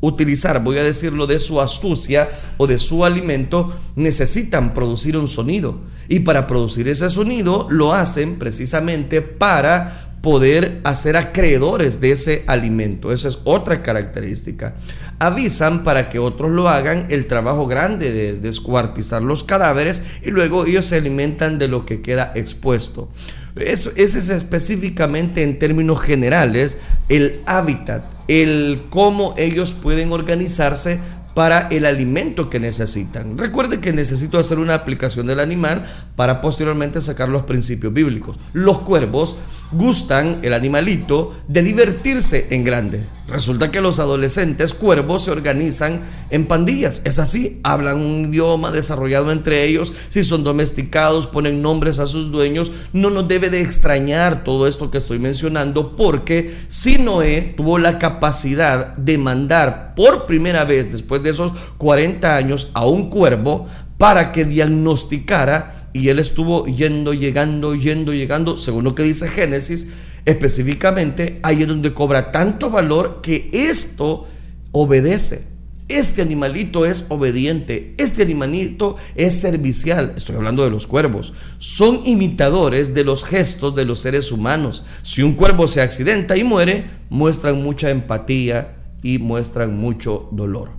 utilizar, 0.00 0.62
voy 0.62 0.78
a 0.78 0.84
decirlo, 0.84 1.26
de 1.26 1.38
su 1.38 1.60
astucia 1.60 2.28
o 2.56 2.66
de 2.66 2.78
su 2.78 3.04
alimento, 3.04 3.72
necesitan 3.96 4.74
producir 4.74 5.16
un 5.16 5.28
sonido. 5.28 5.80
Y 6.08 6.20
para 6.20 6.46
producir 6.46 6.88
ese 6.88 7.08
sonido 7.08 7.66
lo 7.70 7.94
hacen 7.94 8.38
precisamente 8.38 9.22
para 9.22 10.10
poder 10.22 10.80
hacer 10.84 11.16
acreedores 11.16 12.00
de 12.00 12.10
ese 12.10 12.44
alimento. 12.46 13.12
Esa 13.12 13.28
es 13.28 13.38
otra 13.44 13.82
característica. 13.82 14.74
Avisan 15.18 15.82
para 15.82 16.10
que 16.10 16.18
otros 16.18 16.50
lo 16.50 16.68
hagan 16.68 17.06
el 17.10 17.26
trabajo 17.26 17.66
grande 17.66 18.12
de 18.12 18.34
descuartizar 18.34 19.22
los 19.22 19.44
cadáveres 19.44 20.02
y 20.22 20.30
luego 20.30 20.66
ellos 20.66 20.86
se 20.86 20.96
alimentan 20.96 21.58
de 21.58 21.68
lo 21.68 21.86
que 21.86 22.02
queda 22.02 22.32
expuesto. 22.34 23.08
Eso, 23.56 23.90
ese 23.96 24.18
es 24.18 24.30
específicamente 24.30 25.42
en 25.42 25.58
términos 25.58 26.00
generales 26.00 26.78
el 27.08 27.42
hábitat, 27.46 28.04
el 28.28 28.84
cómo 28.90 29.34
ellos 29.36 29.74
pueden 29.74 30.12
organizarse 30.12 31.00
para 31.34 31.68
el 31.68 31.86
alimento 31.86 32.50
que 32.50 32.60
necesitan. 32.60 33.38
Recuerde 33.38 33.80
que 33.80 33.92
necesito 33.92 34.38
hacer 34.38 34.58
una 34.58 34.74
aplicación 34.74 35.26
del 35.26 35.40
animal 35.40 35.84
para 36.16 36.40
posteriormente 36.40 37.00
sacar 37.00 37.28
los 37.28 37.44
principios 37.44 37.92
bíblicos. 37.92 38.38
Los 38.52 38.80
cuervos 38.80 39.36
gustan, 39.72 40.40
el 40.42 40.52
animalito, 40.52 41.32
de 41.48 41.62
divertirse 41.62 42.48
en 42.50 42.64
grande. 42.64 43.04
Resulta 43.30 43.70
que 43.70 43.80
los 43.80 44.00
adolescentes 44.00 44.74
cuervos 44.74 45.22
se 45.22 45.30
organizan 45.30 46.00
en 46.30 46.46
pandillas. 46.46 47.02
Es 47.04 47.20
así, 47.20 47.60
hablan 47.62 47.98
un 47.98 48.30
idioma 48.30 48.72
desarrollado 48.72 49.30
entre 49.30 49.64
ellos, 49.64 49.92
si 50.08 50.24
son 50.24 50.42
domesticados, 50.42 51.28
ponen 51.28 51.62
nombres 51.62 52.00
a 52.00 52.08
sus 52.08 52.32
dueños. 52.32 52.72
No 52.92 53.08
nos 53.08 53.28
debe 53.28 53.48
de 53.48 53.60
extrañar 53.60 54.42
todo 54.42 54.66
esto 54.66 54.90
que 54.90 54.98
estoy 54.98 55.20
mencionando 55.20 55.94
porque 55.94 56.52
si 56.66 56.98
Noé 56.98 57.54
tuvo 57.56 57.78
la 57.78 57.98
capacidad 57.98 58.96
de 58.96 59.16
mandar 59.16 59.94
por 59.94 60.26
primera 60.26 60.64
vez 60.64 60.90
después 60.90 61.22
de 61.22 61.30
esos 61.30 61.52
40 61.78 62.34
años 62.34 62.70
a 62.74 62.84
un 62.84 63.10
cuervo 63.10 63.66
para 63.96 64.32
que 64.32 64.46
diagnosticara 64.46 65.79
y 65.92 66.08
él 66.08 66.18
estuvo 66.18 66.66
yendo, 66.66 67.14
llegando, 67.14 67.74
yendo, 67.74 68.12
llegando, 68.12 68.56
según 68.56 68.84
lo 68.84 68.94
que 68.94 69.02
dice 69.02 69.28
Génesis, 69.28 69.88
específicamente, 70.24 71.40
ahí 71.42 71.62
es 71.62 71.68
donde 71.68 71.94
cobra 71.94 72.32
tanto 72.32 72.70
valor 72.70 73.20
que 73.22 73.50
esto 73.52 74.26
obedece. 74.72 75.48
Este 75.88 76.22
animalito 76.22 76.86
es 76.86 77.06
obediente, 77.08 77.96
este 77.98 78.22
animalito 78.22 78.94
es 79.16 79.34
servicial, 79.34 80.14
estoy 80.16 80.36
hablando 80.36 80.62
de 80.62 80.70
los 80.70 80.86
cuervos, 80.86 81.32
son 81.58 82.02
imitadores 82.04 82.94
de 82.94 83.02
los 83.02 83.24
gestos 83.24 83.74
de 83.74 83.84
los 83.84 83.98
seres 83.98 84.30
humanos. 84.30 84.84
Si 85.02 85.22
un 85.22 85.32
cuervo 85.32 85.66
se 85.66 85.80
accidenta 85.80 86.36
y 86.36 86.44
muere, 86.44 86.88
muestran 87.08 87.60
mucha 87.60 87.90
empatía 87.90 88.76
y 89.02 89.18
muestran 89.18 89.76
mucho 89.76 90.28
dolor. 90.30 90.70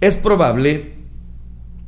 Es 0.00 0.16
probable 0.16 0.98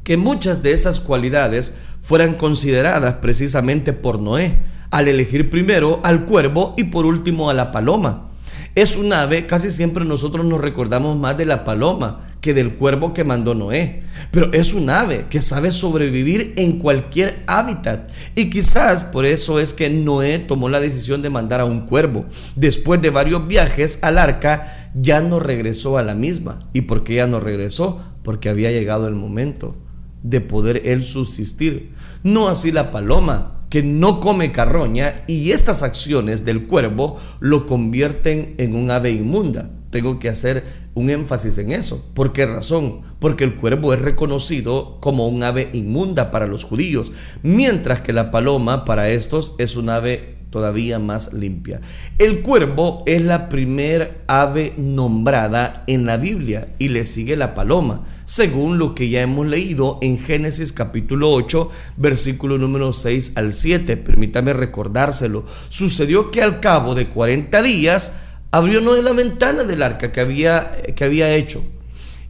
que 0.05 0.17
muchas 0.17 0.62
de 0.62 0.73
esas 0.73 1.00
cualidades 1.00 1.75
fueran 2.00 2.35
consideradas 2.35 3.16
precisamente 3.16 3.92
por 3.92 4.21
Noé, 4.21 4.59
al 4.90 5.09
elegir 5.09 5.50
primero 5.50 6.00
al 6.02 6.25
cuervo 6.25 6.75
y 6.76 6.85
por 6.85 7.07
último 7.07 7.50
a 7.50 7.54
la 7.54 7.71
paloma. 7.71 8.28
Es 8.75 8.97
un 8.97 9.12
ave, 9.12 9.47
casi 9.47 9.69
siempre 9.71 10.04
nosotros 10.04 10.47
nos 10.47 10.61
recordamos 10.61 11.19
más 11.19 11.37
de 11.37 11.45
la 11.45 11.64
paloma 11.64 12.26
que 12.40 12.54
del 12.54 12.76
cuervo 12.76 13.12
que 13.12 13.25
mandó 13.25 13.54
Noé. 13.54 14.04
Pero 14.30 14.52
es 14.52 14.75
un 14.75 14.90
ave 14.90 15.26
que 15.28 15.40
sabe 15.40 15.73
sobrevivir 15.73 16.54
en 16.57 16.78
cualquier 16.78 17.42
hábitat. 17.47 18.11
Y 18.37 18.49
quizás 18.49 19.04
por 19.04 19.26
eso 19.26 19.59
es 19.59 19.75
que 19.75 19.90
Noé 19.90 20.38
tomó 20.38 20.69
la 20.69 20.80
decisión 20.80 21.21
de 21.21 21.30
mandar 21.30 21.61
a 21.61 21.64
un 21.64 21.80
cuervo. 21.80 22.26
Después 22.54 23.02
de 23.02 23.11
varios 23.11 23.47
viajes 23.49 23.99
al 24.02 24.19
arca, 24.19 24.90
ya 24.95 25.21
no 25.21 25.40
regresó 25.40 25.99
a 25.99 26.02
la 26.02 26.14
misma. 26.14 26.61
¿Y 26.73 26.83
por 26.83 27.02
qué 27.02 27.16
ya 27.16 27.26
no 27.26 27.40
regresó? 27.40 28.00
Porque 28.23 28.49
había 28.49 28.71
llegado 28.71 29.09
el 29.09 29.14
momento 29.14 29.76
de 30.23 30.41
poder 30.41 30.83
él 30.85 31.03
subsistir. 31.03 31.93
No 32.23 32.49
así 32.49 32.73
la 32.73 32.91
paloma, 32.91 33.61
que 33.71 33.83
no 33.85 34.21
come 34.21 34.53
carroña 34.53 35.23
y 35.29 35.53
estas 35.53 35.83
acciones 35.83 36.45
del 36.45 36.67
cuervo 36.67 37.17
lo 37.39 37.67
convierten 37.67 38.57
en 38.59 38.75
un 38.75 38.91
ave 38.91 39.12
inmunda. 39.12 39.71
Tengo 39.91 40.19
que 40.19 40.29
hacer 40.29 40.65
un 40.95 41.09
énfasis 41.09 41.59
en 41.59 41.71
eso. 41.71 42.05
¿Por 42.15 42.33
qué 42.33 42.47
razón? 42.47 43.03
Porque 43.21 43.45
el 43.45 43.57
cuervo 43.57 43.95
es 43.95 44.00
reconocido 44.00 44.99
como 45.00 45.29
un 45.29 45.43
ave 45.43 45.71
inmunda 45.73 46.31
para 46.31 46.47
los 46.47 46.65
judíos, 46.65 47.12
mientras 47.43 48.00
que 48.00 48.12
la 48.12 48.31
paloma 48.31 48.85
para 48.85 49.09
estos 49.09 49.55
es 49.59 49.77
un 49.77 49.89
ave 49.89 50.39
todavía 50.50 50.99
más 50.99 51.33
limpia. 51.33 51.80
El 52.19 52.42
cuervo 52.42 53.02
es 53.07 53.23
la 53.23 53.49
primer 53.49 54.23
ave 54.26 54.75
nombrada 54.76 55.85
en 55.87 56.07
la 56.07 56.16
Biblia 56.16 56.75
y 56.78 56.88
le 56.88 57.04
sigue 57.04 57.37
la 57.37 57.54
paloma, 57.54 58.04
según 58.25 58.78
lo 58.78 58.95
que 58.95 59.09
ya 59.09 59.23
hemos 59.23 59.47
leído 59.47 59.99
en 60.02 60.19
Génesis 60.19 60.73
capítulo 60.73 61.30
8, 61.30 61.71
versículo 61.97 62.59
número 62.59 62.92
6 62.92 63.33
al 63.37 63.52
7. 63.52 63.97
Permítame 63.97 64.52
recordárselo. 64.52 65.45
Sucedió 65.69 66.30
que 66.30 66.42
al 66.42 66.61
cabo 66.61 66.95
de 66.95 67.07
40 67.07 67.62
días 67.62 68.12
abrió 68.50 68.80
Noé 68.80 69.02
la 69.02 69.12
ventana 69.12 69.64
del 69.64 69.83
arca 69.83 70.12
que 70.12 70.21
había, 70.21 70.73
que 70.95 71.04
había 71.04 71.35
hecho 71.35 71.62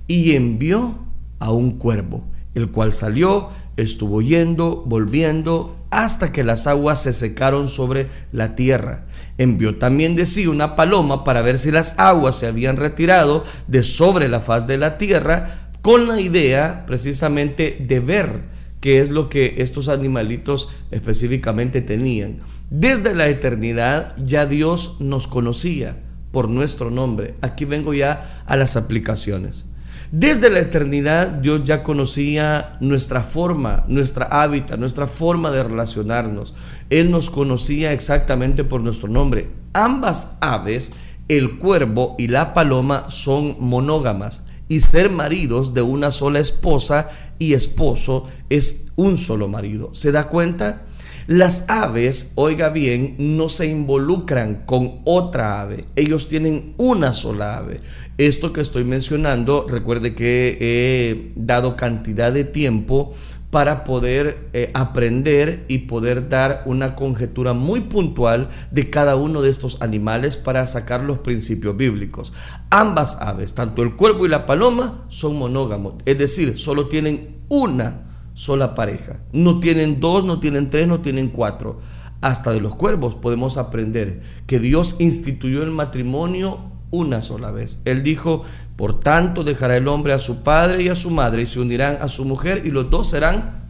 y 0.06 0.34
envió 0.34 0.98
a 1.38 1.52
un 1.52 1.78
cuervo, 1.78 2.24
el 2.54 2.70
cual 2.70 2.92
salió, 2.92 3.48
estuvo 3.76 4.20
yendo, 4.22 4.82
volviendo, 4.86 5.76
hasta 5.90 6.32
que 6.32 6.44
las 6.44 6.66
aguas 6.66 7.02
se 7.02 7.12
secaron 7.12 7.68
sobre 7.68 8.08
la 8.32 8.54
tierra. 8.54 9.06
Envió 9.38 9.78
también 9.78 10.16
de 10.16 10.26
sí 10.26 10.46
una 10.46 10.76
paloma 10.76 11.24
para 11.24 11.42
ver 11.42 11.58
si 11.58 11.70
las 11.70 11.98
aguas 11.98 12.36
se 12.36 12.46
habían 12.46 12.76
retirado 12.76 13.44
de 13.66 13.82
sobre 13.82 14.28
la 14.28 14.40
faz 14.40 14.66
de 14.66 14.78
la 14.78 14.98
tierra, 14.98 15.70
con 15.82 16.08
la 16.08 16.20
idea 16.20 16.84
precisamente 16.86 17.76
de 17.80 18.00
ver 18.00 18.42
qué 18.80 19.00
es 19.00 19.08
lo 19.08 19.28
que 19.28 19.56
estos 19.58 19.88
animalitos 19.88 20.68
específicamente 20.90 21.80
tenían. 21.80 22.38
Desde 22.70 23.14
la 23.14 23.28
eternidad 23.28 24.14
ya 24.24 24.46
Dios 24.46 24.96
nos 25.00 25.26
conocía 25.26 25.96
por 26.30 26.48
nuestro 26.48 26.90
nombre. 26.90 27.34
Aquí 27.40 27.64
vengo 27.64 27.94
ya 27.94 28.44
a 28.46 28.56
las 28.56 28.76
aplicaciones. 28.76 29.64
Desde 30.12 30.50
la 30.50 30.58
eternidad 30.58 31.28
Dios 31.28 31.62
ya 31.62 31.84
conocía 31.84 32.76
nuestra 32.80 33.22
forma, 33.22 33.84
nuestra 33.86 34.24
hábitat, 34.24 34.76
nuestra 34.76 35.06
forma 35.06 35.52
de 35.52 35.62
relacionarnos. 35.62 36.52
Él 36.90 37.12
nos 37.12 37.30
conocía 37.30 37.92
exactamente 37.92 38.64
por 38.64 38.80
nuestro 38.80 39.08
nombre. 39.08 39.52
Ambas 39.72 40.36
aves, 40.40 40.92
el 41.28 41.58
cuervo 41.58 42.16
y 42.18 42.26
la 42.26 42.54
paloma, 42.54 43.04
son 43.08 43.56
monógamas 43.60 44.42
y 44.66 44.80
ser 44.80 45.10
maridos 45.10 45.74
de 45.74 45.82
una 45.82 46.10
sola 46.10 46.40
esposa 46.40 47.08
y 47.38 47.52
esposo 47.52 48.28
es 48.48 48.88
un 48.96 49.16
solo 49.16 49.46
marido. 49.46 49.90
¿Se 49.92 50.10
da 50.10 50.24
cuenta? 50.28 50.82
Las 51.30 51.66
aves, 51.68 52.32
oiga 52.34 52.70
bien, 52.70 53.14
no 53.16 53.48
se 53.48 53.68
involucran 53.68 54.64
con 54.66 55.00
otra 55.04 55.60
ave. 55.60 55.86
Ellos 55.94 56.26
tienen 56.26 56.74
una 56.76 57.12
sola 57.12 57.56
ave. 57.56 57.82
Esto 58.18 58.52
que 58.52 58.60
estoy 58.60 58.82
mencionando, 58.82 59.64
recuerde 59.68 60.16
que 60.16 60.58
he 60.60 61.32
dado 61.36 61.76
cantidad 61.76 62.32
de 62.32 62.42
tiempo 62.42 63.14
para 63.50 63.84
poder 63.84 64.48
eh, 64.54 64.72
aprender 64.74 65.66
y 65.68 65.78
poder 65.78 66.28
dar 66.28 66.64
una 66.66 66.96
conjetura 66.96 67.52
muy 67.52 67.78
puntual 67.78 68.48
de 68.72 68.90
cada 68.90 69.14
uno 69.14 69.40
de 69.40 69.50
estos 69.50 69.80
animales 69.82 70.36
para 70.36 70.66
sacar 70.66 71.04
los 71.04 71.18
principios 71.18 71.76
bíblicos. 71.76 72.32
Ambas 72.70 73.18
aves, 73.20 73.54
tanto 73.54 73.84
el 73.84 73.94
cuervo 73.94 74.26
y 74.26 74.30
la 74.30 74.46
paloma, 74.46 75.04
son 75.06 75.38
monógamos, 75.38 75.94
es 76.06 76.18
decir, 76.18 76.58
solo 76.58 76.88
tienen 76.88 77.36
una 77.48 78.09
sola 78.40 78.74
pareja. 78.74 79.18
No 79.34 79.60
tienen 79.60 80.00
dos, 80.00 80.24
no 80.24 80.40
tienen 80.40 80.70
tres, 80.70 80.88
no 80.88 81.00
tienen 81.00 81.28
cuatro. 81.28 81.78
Hasta 82.22 82.52
de 82.52 82.60
los 82.62 82.74
cuervos 82.74 83.14
podemos 83.14 83.58
aprender 83.58 84.22
que 84.46 84.58
Dios 84.58 84.96
instituyó 84.98 85.62
el 85.62 85.70
matrimonio 85.70 86.58
una 86.90 87.20
sola 87.20 87.50
vez. 87.50 87.80
Él 87.84 88.02
dijo, 88.02 88.42
por 88.76 88.98
tanto 88.98 89.44
dejará 89.44 89.76
el 89.76 89.88
hombre 89.88 90.14
a 90.14 90.18
su 90.18 90.42
padre 90.42 90.82
y 90.82 90.88
a 90.88 90.94
su 90.94 91.10
madre 91.10 91.42
y 91.42 91.46
se 91.46 91.60
unirán 91.60 91.98
a 92.00 92.08
su 92.08 92.24
mujer 92.24 92.62
y 92.64 92.70
los 92.70 92.90
dos 92.90 93.10
serán 93.10 93.68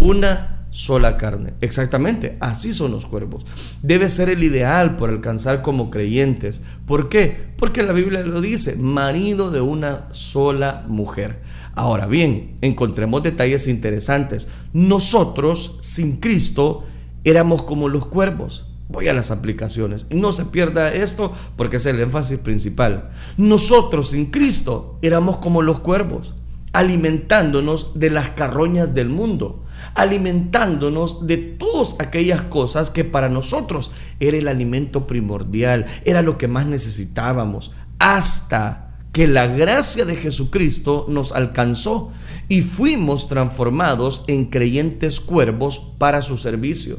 una 0.00 0.66
sola 0.70 1.16
carne. 1.16 1.54
Exactamente, 1.62 2.36
así 2.40 2.74
son 2.74 2.90
los 2.90 3.06
cuervos. 3.06 3.46
Debe 3.82 4.10
ser 4.10 4.28
el 4.28 4.44
ideal 4.44 4.96
por 4.96 5.08
alcanzar 5.08 5.62
como 5.62 5.88
creyentes. 5.88 6.60
¿Por 6.84 7.08
qué? 7.08 7.54
Porque 7.56 7.82
la 7.82 7.94
Biblia 7.94 8.20
lo 8.20 8.42
dice, 8.42 8.76
marido 8.76 9.50
de 9.50 9.62
una 9.62 10.08
sola 10.10 10.84
mujer. 10.88 11.40
Ahora 11.76 12.06
bien, 12.06 12.56
encontremos 12.60 13.22
detalles 13.22 13.66
interesantes. 13.66 14.48
Nosotros, 14.72 15.78
sin 15.80 16.16
Cristo, 16.16 16.84
éramos 17.24 17.62
como 17.62 17.88
los 17.88 18.06
cuervos. 18.06 18.66
Voy 18.88 19.08
a 19.08 19.14
las 19.14 19.30
aplicaciones. 19.30 20.06
No 20.10 20.32
se 20.32 20.44
pierda 20.44 20.92
esto 20.92 21.32
porque 21.56 21.78
es 21.78 21.86
el 21.86 22.00
énfasis 22.00 22.38
principal. 22.38 23.10
Nosotros 23.36 24.10
sin 24.10 24.26
Cristo 24.26 24.98
éramos 25.02 25.38
como 25.38 25.62
los 25.62 25.80
cuervos, 25.80 26.34
alimentándonos 26.72 27.98
de 27.98 28.10
las 28.10 28.28
carroñas 28.30 28.94
del 28.94 29.08
mundo, 29.08 29.64
alimentándonos 29.94 31.26
de 31.26 31.38
todas 31.38 31.96
aquellas 31.98 32.42
cosas 32.42 32.90
que 32.90 33.04
para 33.04 33.28
nosotros 33.28 33.90
era 34.20 34.36
el 34.36 34.48
alimento 34.48 35.06
primordial, 35.06 35.86
era 36.04 36.22
lo 36.22 36.36
que 36.36 36.46
más 36.46 36.66
necesitábamos, 36.66 37.72
hasta 37.98 38.83
que 39.14 39.28
la 39.28 39.46
gracia 39.46 40.04
de 40.04 40.16
Jesucristo 40.16 41.06
nos 41.08 41.30
alcanzó 41.30 42.10
y 42.48 42.62
fuimos 42.62 43.28
transformados 43.28 44.24
en 44.26 44.46
creyentes 44.46 45.20
cuervos 45.20 45.92
para 45.98 46.20
su 46.20 46.36
servicio. 46.36 46.98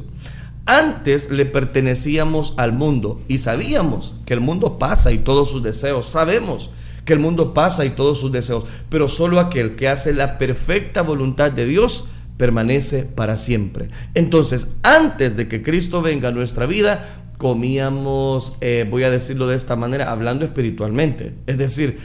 Antes 0.64 1.30
le 1.30 1.44
pertenecíamos 1.44 2.54
al 2.56 2.72
mundo 2.72 3.20
y 3.28 3.36
sabíamos 3.36 4.16
que 4.24 4.32
el 4.32 4.40
mundo 4.40 4.78
pasa 4.78 5.12
y 5.12 5.18
todos 5.18 5.50
sus 5.50 5.62
deseos. 5.62 6.08
Sabemos 6.08 6.70
que 7.04 7.12
el 7.12 7.18
mundo 7.18 7.52
pasa 7.52 7.84
y 7.84 7.90
todos 7.90 8.18
sus 8.18 8.32
deseos, 8.32 8.64
pero 8.88 9.10
solo 9.10 9.38
aquel 9.38 9.76
que 9.76 9.88
hace 9.88 10.14
la 10.14 10.38
perfecta 10.38 11.02
voluntad 11.02 11.52
de 11.52 11.66
Dios 11.66 12.06
permanece 12.38 13.02
para 13.02 13.36
siempre. 13.36 13.90
Entonces, 14.14 14.76
antes 14.82 15.36
de 15.36 15.48
que 15.48 15.62
Cristo 15.62 16.00
venga 16.00 16.28
a 16.28 16.32
nuestra 16.32 16.64
vida, 16.64 17.25
comíamos, 17.38 18.56
eh, 18.60 18.86
voy 18.90 19.04
a 19.04 19.10
decirlo 19.10 19.46
de 19.46 19.56
esta 19.56 19.76
manera, 19.76 20.10
hablando 20.10 20.44
espiritualmente. 20.44 21.34
Es 21.46 21.58
decir, 21.58 21.98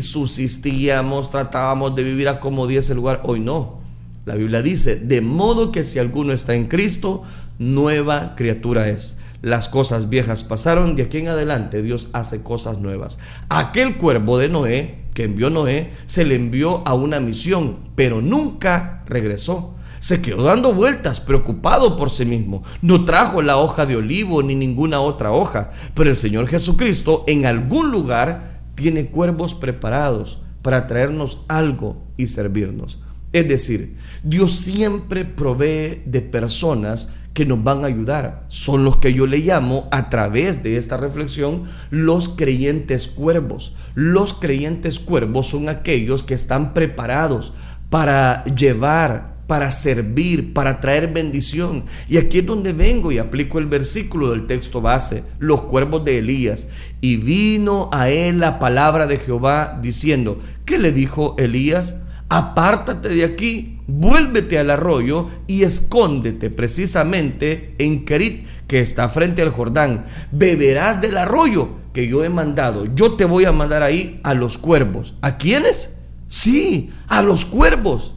subsistíamos, 0.00 1.30
tratábamos 1.30 1.94
de 1.94 2.04
vivir 2.04 2.28
a 2.28 2.40
como 2.40 2.66
diese 2.66 2.94
lugar. 2.94 3.20
Hoy 3.24 3.40
no. 3.40 3.80
La 4.24 4.36
Biblia 4.36 4.62
dice, 4.62 4.96
de 4.96 5.20
modo 5.20 5.72
que 5.72 5.82
si 5.82 5.98
alguno 5.98 6.32
está 6.32 6.54
en 6.54 6.66
Cristo, 6.66 7.22
nueva 7.58 8.34
criatura 8.36 8.88
es. 8.88 9.18
Las 9.42 9.68
cosas 9.68 10.08
viejas 10.08 10.44
pasaron, 10.44 10.94
de 10.94 11.02
aquí 11.02 11.18
en 11.18 11.28
adelante 11.28 11.82
Dios 11.82 12.10
hace 12.12 12.42
cosas 12.42 12.78
nuevas. 12.78 13.18
Aquel 13.48 13.98
cuervo 13.98 14.38
de 14.38 14.48
Noé, 14.48 15.02
que 15.14 15.24
envió 15.24 15.50
Noé, 15.50 15.90
se 16.06 16.24
le 16.24 16.36
envió 16.36 16.86
a 16.86 16.94
una 16.94 17.18
misión, 17.18 17.78
pero 17.96 18.22
nunca 18.22 19.02
regresó. 19.06 19.74
Se 20.02 20.20
quedó 20.20 20.42
dando 20.42 20.74
vueltas, 20.74 21.20
preocupado 21.20 21.96
por 21.96 22.10
sí 22.10 22.24
mismo. 22.24 22.64
No 22.80 23.04
trajo 23.04 23.40
la 23.40 23.58
hoja 23.58 23.86
de 23.86 23.94
olivo 23.94 24.42
ni 24.42 24.56
ninguna 24.56 25.00
otra 25.00 25.30
hoja. 25.30 25.70
Pero 25.94 26.10
el 26.10 26.16
Señor 26.16 26.48
Jesucristo 26.48 27.22
en 27.28 27.46
algún 27.46 27.92
lugar 27.92 28.64
tiene 28.74 29.06
cuervos 29.06 29.54
preparados 29.54 30.40
para 30.60 30.88
traernos 30.88 31.44
algo 31.46 32.02
y 32.16 32.26
servirnos. 32.26 32.98
Es 33.32 33.48
decir, 33.48 33.96
Dios 34.24 34.56
siempre 34.56 35.24
provee 35.24 36.02
de 36.04 36.20
personas 36.20 37.12
que 37.32 37.46
nos 37.46 37.62
van 37.62 37.84
a 37.84 37.86
ayudar. 37.86 38.44
Son 38.48 38.82
los 38.82 38.96
que 38.96 39.14
yo 39.14 39.28
le 39.28 39.38
llamo 39.38 39.86
a 39.92 40.10
través 40.10 40.64
de 40.64 40.78
esta 40.78 40.96
reflexión 40.96 41.62
los 41.90 42.28
creyentes 42.28 43.06
cuervos. 43.06 43.76
Los 43.94 44.34
creyentes 44.34 44.98
cuervos 44.98 45.46
son 45.46 45.68
aquellos 45.68 46.24
que 46.24 46.34
están 46.34 46.74
preparados 46.74 47.52
para 47.88 48.42
llevar, 48.46 49.31
para 49.52 49.70
servir, 49.70 50.54
para 50.54 50.80
traer 50.80 51.12
bendición. 51.12 51.84
Y 52.08 52.16
aquí 52.16 52.38
es 52.38 52.46
donde 52.46 52.72
vengo 52.72 53.12
y 53.12 53.18
aplico 53.18 53.58
el 53.58 53.66
versículo 53.66 54.30
del 54.30 54.46
texto 54.46 54.80
base, 54.80 55.24
los 55.40 55.64
cuervos 55.64 56.06
de 56.06 56.16
Elías. 56.16 56.68
Y 57.02 57.18
vino 57.18 57.90
a 57.92 58.08
él 58.08 58.40
la 58.40 58.58
palabra 58.58 59.06
de 59.06 59.18
Jehová 59.18 59.78
diciendo, 59.82 60.38
¿qué 60.64 60.78
le 60.78 60.90
dijo 60.90 61.36
Elías? 61.38 61.96
apártate 62.30 63.10
de 63.10 63.24
aquí, 63.24 63.76
vuélvete 63.86 64.58
al 64.58 64.70
arroyo 64.70 65.28
y 65.46 65.64
escóndete 65.64 66.48
precisamente 66.48 67.74
en 67.76 68.06
Kerit, 68.06 68.46
que 68.66 68.80
está 68.80 69.10
frente 69.10 69.42
al 69.42 69.50
Jordán. 69.50 70.06
Beberás 70.30 71.02
del 71.02 71.18
arroyo 71.18 71.68
que 71.92 72.08
yo 72.08 72.24
he 72.24 72.30
mandado. 72.30 72.86
Yo 72.94 73.16
te 73.16 73.26
voy 73.26 73.44
a 73.44 73.52
mandar 73.52 73.82
ahí 73.82 74.18
a 74.24 74.32
los 74.32 74.56
cuervos. 74.56 75.14
¿A 75.20 75.36
quiénes? 75.36 75.98
Sí, 76.26 76.88
a 77.06 77.20
los 77.20 77.44
cuervos. 77.44 78.14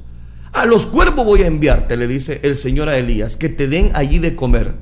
A 0.56 0.66
los 0.66 0.86
cuervos 0.86 1.26
voy 1.26 1.44
a 1.44 1.48
enviarte, 1.48 1.98
le 1.98 2.08
dice 2.08 2.40
el 2.44 2.56
Señor 2.56 2.88
a 2.88 2.98
Elías, 2.98 3.36
que 3.36 3.50
te 3.50 3.68
den 3.68 3.92
allí 3.94 4.20
de 4.20 4.38
comer. 4.38 4.74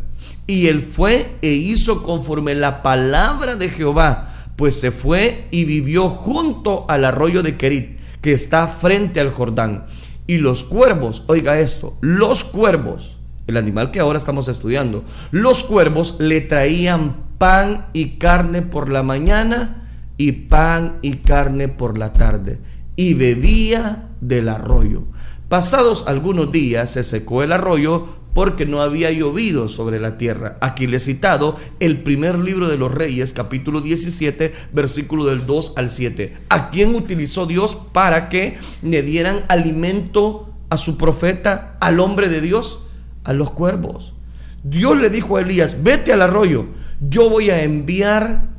Y 0.45 0.67
él 0.67 0.81
fue 0.81 1.31
e 1.41 1.49
hizo 1.49 2.03
conforme 2.03 2.53
la 2.53 2.83
palabra 2.83 3.55
de 3.55 3.69
Jehová, 3.69 4.31
pues 4.55 4.79
se 4.79 4.91
fue 4.91 5.47
y 5.49 5.65
vivió 5.65 6.09
junto 6.09 6.85
al 6.89 7.05
arroyo 7.05 7.41
de 7.41 7.57
Kerit 7.57 7.97
que 8.21 8.33
está 8.33 8.67
frente 8.67 9.19
al 9.19 9.31
Jordán. 9.31 9.85
Y 10.27 10.37
los 10.37 10.63
cuervos, 10.63 11.23
oiga 11.25 11.59
esto, 11.59 11.97
los 12.01 12.43
cuervos, 12.43 13.19
el 13.47 13.57
animal 13.57 13.89
que 13.89 13.99
ahora 13.99 14.19
estamos 14.19 14.49
estudiando, 14.49 15.03
los 15.31 15.63
cuervos 15.63 16.17
le 16.19 16.41
traían 16.41 17.15
pan 17.39 17.87
y 17.93 18.19
carne 18.19 18.61
por 18.61 18.89
la 18.89 19.01
mañana 19.01 19.89
y 20.17 20.33
pan 20.33 20.99
y 21.01 21.17
carne 21.17 21.67
por 21.67 21.97
la 21.97 22.13
tarde 22.13 22.59
y 22.95 23.15
bebía 23.15 24.09
del 24.21 24.49
arroyo. 24.49 25.05
Pasados 25.53 26.05
algunos 26.07 26.51
días 26.51 26.89
se 26.89 27.03
secó 27.03 27.43
el 27.43 27.51
arroyo 27.51 28.07
porque 28.33 28.65
no 28.65 28.81
había 28.81 29.11
llovido 29.11 29.67
sobre 29.67 29.99
la 29.99 30.17
tierra. 30.17 30.57
Aquí 30.61 30.87
le 30.87 30.97
he 30.97 30.99
citado 30.99 31.57
el 31.79 32.01
primer 32.01 32.39
libro 32.39 32.67
de 32.67 32.75
los 32.75 32.91
Reyes, 32.91 33.33
capítulo 33.33 33.79
17, 33.79 34.51
versículo 34.73 35.25
del 35.27 35.45
2 35.45 35.73
al 35.77 35.91
7. 35.91 36.35
¿A 36.49 36.71
quién 36.71 36.95
utilizó 36.95 37.45
Dios 37.45 37.77
para 37.91 38.29
que 38.29 38.57
le 38.81 39.03
dieran 39.03 39.43
alimento 39.47 40.51
a 40.71 40.77
su 40.77 40.97
profeta, 40.97 41.77
al 41.81 41.99
hombre 41.99 42.29
de 42.29 42.41
Dios? 42.41 42.89
A 43.23 43.31
los 43.33 43.51
cuervos. 43.51 44.15
Dios 44.63 44.97
le 44.97 45.11
dijo 45.11 45.37
a 45.37 45.41
Elías, 45.41 45.83
vete 45.83 46.13
al 46.13 46.23
arroyo, 46.23 46.65
yo 46.99 47.29
voy 47.29 47.51
a 47.51 47.61
enviar 47.61 48.49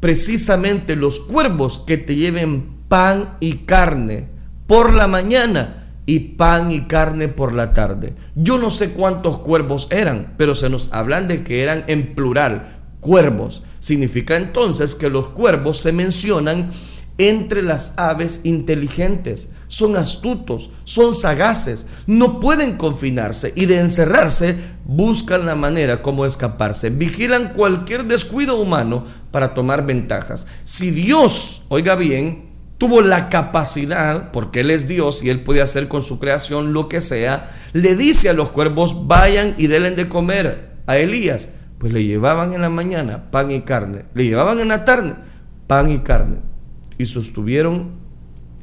precisamente 0.00 0.96
los 0.96 1.20
cuervos 1.20 1.78
que 1.78 1.98
te 1.98 2.16
lleven 2.16 2.70
pan 2.88 3.36
y 3.38 3.66
carne 3.66 4.30
por 4.66 4.94
la 4.94 5.08
mañana 5.08 5.77
y 6.08 6.20
pan 6.20 6.72
y 6.72 6.86
carne 6.86 7.28
por 7.28 7.52
la 7.52 7.74
tarde. 7.74 8.14
Yo 8.34 8.56
no 8.56 8.70
sé 8.70 8.92
cuántos 8.92 9.36
cuervos 9.40 9.88
eran, 9.90 10.32
pero 10.38 10.54
se 10.54 10.70
nos 10.70 10.90
hablan 10.90 11.28
de 11.28 11.44
que 11.44 11.62
eran 11.62 11.84
en 11.86 12.14
plural, 12.14 12.80
cuervos. 13.00 13.62
Significa 13.78 14.36
entonces 14.36 14.94
que 14.94 15.10
los 15.10 15.28
cuervos 15.28 15.82
se 15.82 15.92
mencionan 15.92 16.70
entre 17.18 17.60
las 17.60 17.92
aves 17.98 18.40
inteligentes. 18.44 19.50
Son 19.66 19.96
astutos, 19.96 20.70
son 20.84 21.14
sagaces, 21.14 21.86
no 22.06 22.40
pueden 22.40 22.78
confinarse 22.78 23.52
y 23.54 23.66
de 23.66 23.78
encerrarse 23.78 24.56
buscan 24.86 25.44
la 25.44 25.56
manera 25.56 26.00
como 26.00 26.24
escaparse. 26.24 26.88
Vigilan 26.88 27.52
cualquier 27.52 28.06
descuido 28.06 28.58
humano 28.58 29.04
para 29.30 29.52
tomar 29.52 29.84
ventajas. 29.84 30.46
Si 30.64 30.90
Dios, 30.90 31.64
oiga 31.68 31.96
bien, 31.96 32.47
tuvo 32.78 33.02
la 33.02 33.28
capacidad, 33.28 34.30
porque 34.32 34.60
Él 34.60 34.70
es 34.70 34.88
Dios 34.88 35.22
y 35.22 35.30
Él 35.30 35.42
puede 35.42 35.60
hacer 35.60 35.88
con 35.88 36.02
su 36.02 36.18
creación 36.18 36.72
lo 36.72 36.88
que 36.88 37.00
sea, 37.00 37.50
le 37.72 37.96
dice 37.96 38.30
a 38.30 38.32
los 38.32 38.50
cuervos, 38.50 39.06
vayan 39.06 39.54
y 39.58 39.66
denle 39.66 39.90
de 39.90 40.08
comer 40.08 40.76
a 40.86 40.96
Elías. 40.96 41.50
Pues 41.78 41.92
le 41.92 42.04
llevaban 42.04 42.54
en 42.54 42.62
la 42.62 42.70
mañana 42.70 43.30
pan 43.30 43.50
y 43.50 43.60
carne, 43.60 44.06
le 44.14 44.24
llevaban 44.24 44.58
en 44.58 44.68
la 44.68 44.84
tarde 44.84 45.14
pan 45.68 45.90
y 45.90 45.98
carne. 45.98 46.38
Y 46.96 47.06
sostuvieron 47.06 47.92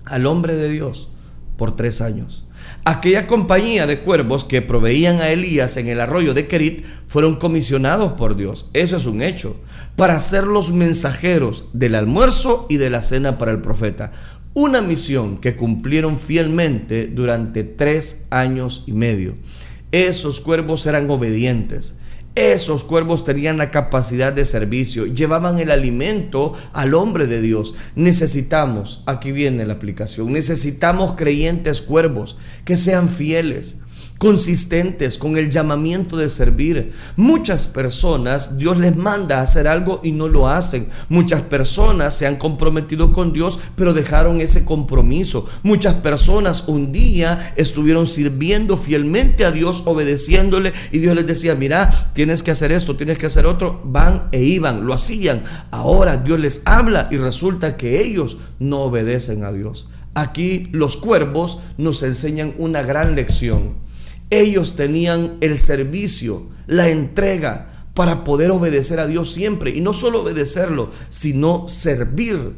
al 0.04 0.26
hombre 0.26 0.56
de 0.56 0.68
Dios 0.68 1.10
por 1.56 1.78
tres 1.78 2.02
años. 2.02 2.45
Aquella 2.84 3.26
compañía 3.26 3.88
de 3.88 4.00
cuervos 4.00 4.44
que 4.44 4.62
proveían 4.62 5.20
a 5.20 5.30
Elías 5.30 5.78
en 5.78 5.88
el 5.88 6.00
arroyo 6.00 6.34
de 6.34 6.48
Kerit 6.48 6.86
fueron 7.08 7.36
comisionados 7.38 8.14
por 8.14 8.36
Dios, 8.36 8.68
eso 8.74 8.98
es 8.98 9.06
un 9.06 9.22
hecho, 9.22 9.60
para 9.96 10.20
ser 10.20 10.44
los 10.46 10.72
mensajeros 10.72 11.66
del 11.74 11.96
almuerzo 11.96 12.68
y 12.70 12.78
de 12.78 12.90
la 12.90 13.02
cena 13.02 13.38
para 13.38 13.52
el 13.52 13.62
profeta. 13.62 14.12
Una 14.54 14.82
misión 14.82 15.38
que 15.38 15.56
cumplieron 15.56 16.18
fielmente 16.20 17.08
durante 17.08 17.64
tres 17.64 18.26
años 18.30 18.84
y 18.86 18.94
medio. 18.94 19.36
Esos 19.92 20.40
cuervos 20.40 20.86
eran 20.86 21.10
obedientes. 21.10 21.96
Esos 22.36 22.84
cuervos 22.84 23.24
tenían 23.24 23.58
la 23.58 23.72
capacidad 23.72 24.34
de 24.34 24.44
servicio, 24.44 25.06
llevaban 25.06 25.58
el 25.60 25.72
alimento 25.72 26.52
al 26.74 26.94
hombre 26.94 27.28
de 27.28 27.42
Dios. 27.42 27.76
Necesitamos, 27.96 29.04
aquí 29.06 29.32
viene 29.32 29.66
la 29.66 29.74
aplicación, 29.74 30.34
necesitamos 30.34 31.14
creyentes 31.14 31.82
cuervos 31.82 32.36
que 32.66 32.76
sean 32.76 33.08
fieles, 33.08 33.78
consistentes 34.18 35.18
con 35.18 35.38
el 35.38 35.52
llamamiento 35.52 36.18
de 36.18 36.30
servir. 36.30 36.92
Muchas 37.16 37.68
personas 37.68 38.58
Dios 38.58 38.78
les 38.78 38.96
manda 38.96 39.40
a 39.40 39.44
hacer 39.44 39.68
algo 39.68 40.02
y 40.04 40.12
no 40.12 40.28
lo 40.28 40.50
hacen. 40.50 40.88
Muchas 41.10 41.42
personas 41.42 42.16
se 42.16 42.28
han 42.28 42.38
comprometido 42.38 43.14
con 43.14 43.34
Dios 43.34 43.60
pero 43.76 43.94
dejaron 43.94 44.42
ese 44.42 44.66
compromiso. 44.66 45.46
Muchas 45.64 45.96
personas 45.96 46.66
un 46.68 46.92
día 46.92 47.54
estuvieron 47.56 48.08
sirviendo 48.08 48.78
fielmente 48.78 49.46
a 49.46 49.52
Dios, 49.52 49.84
obedeciéndole 49.86 50.74
y 50.92 51.00
Dios 51.00 51.16
les 51.16 51.28
decía, 51.28 51.56
mira, 51.56 51.90
tienes 52.14 52.44
que 52.44 52.52
hacer 52.52 52.72
esto, 52.72 52.96
tienes 52.96 53.18
que 53.18 53.26
hacer 53.26 53.46
otro. 53.46 53.82
Van 53.86 54.30
e 54.32 54.44
iban, 54.44 54.86
lo 54.86 54.94
hacían. 54.94 55.44
Ahora 55.72 56.18
Dios 56.18 56.40
les 56.40 56.62
habla 56.66 57.10
y 57.12 57.18
resulta 57.18 57.78
que 57.78 58.02
ellos 58.02 58.38
no 58.60 58.82
obedecen 58.82 59.44
a 59.44 59.52
Dios. 59.52 59.88
Aquí 60.14 60.70
los 60.72 60.96
cuervos 60.96 61.60
nos 61.78 62.02
enseñan 62.04 62.54
una 62.58 62.82
gran 62.82 63.16
lección. 63.16 63.85
Ellos 64.36 64.76
tenían 64.76 65.38
el 65.40 65.58
servicio, 65.58 66.50
la 66.68 66.90
entrega 66.90 67.70
para 67.94 68.26
poder 68.26 68.52
obedecer 68.52 69.00
a 69.00 69.08
Dios 69.08 69.32
siempre. 69.34 69.72
Y 69.74 69.80
no 69.80 69.94
solo 69.94 70.24
obedecerlo, 70.24 70.92
sino 71.08 71.70
servir 71.70 72.54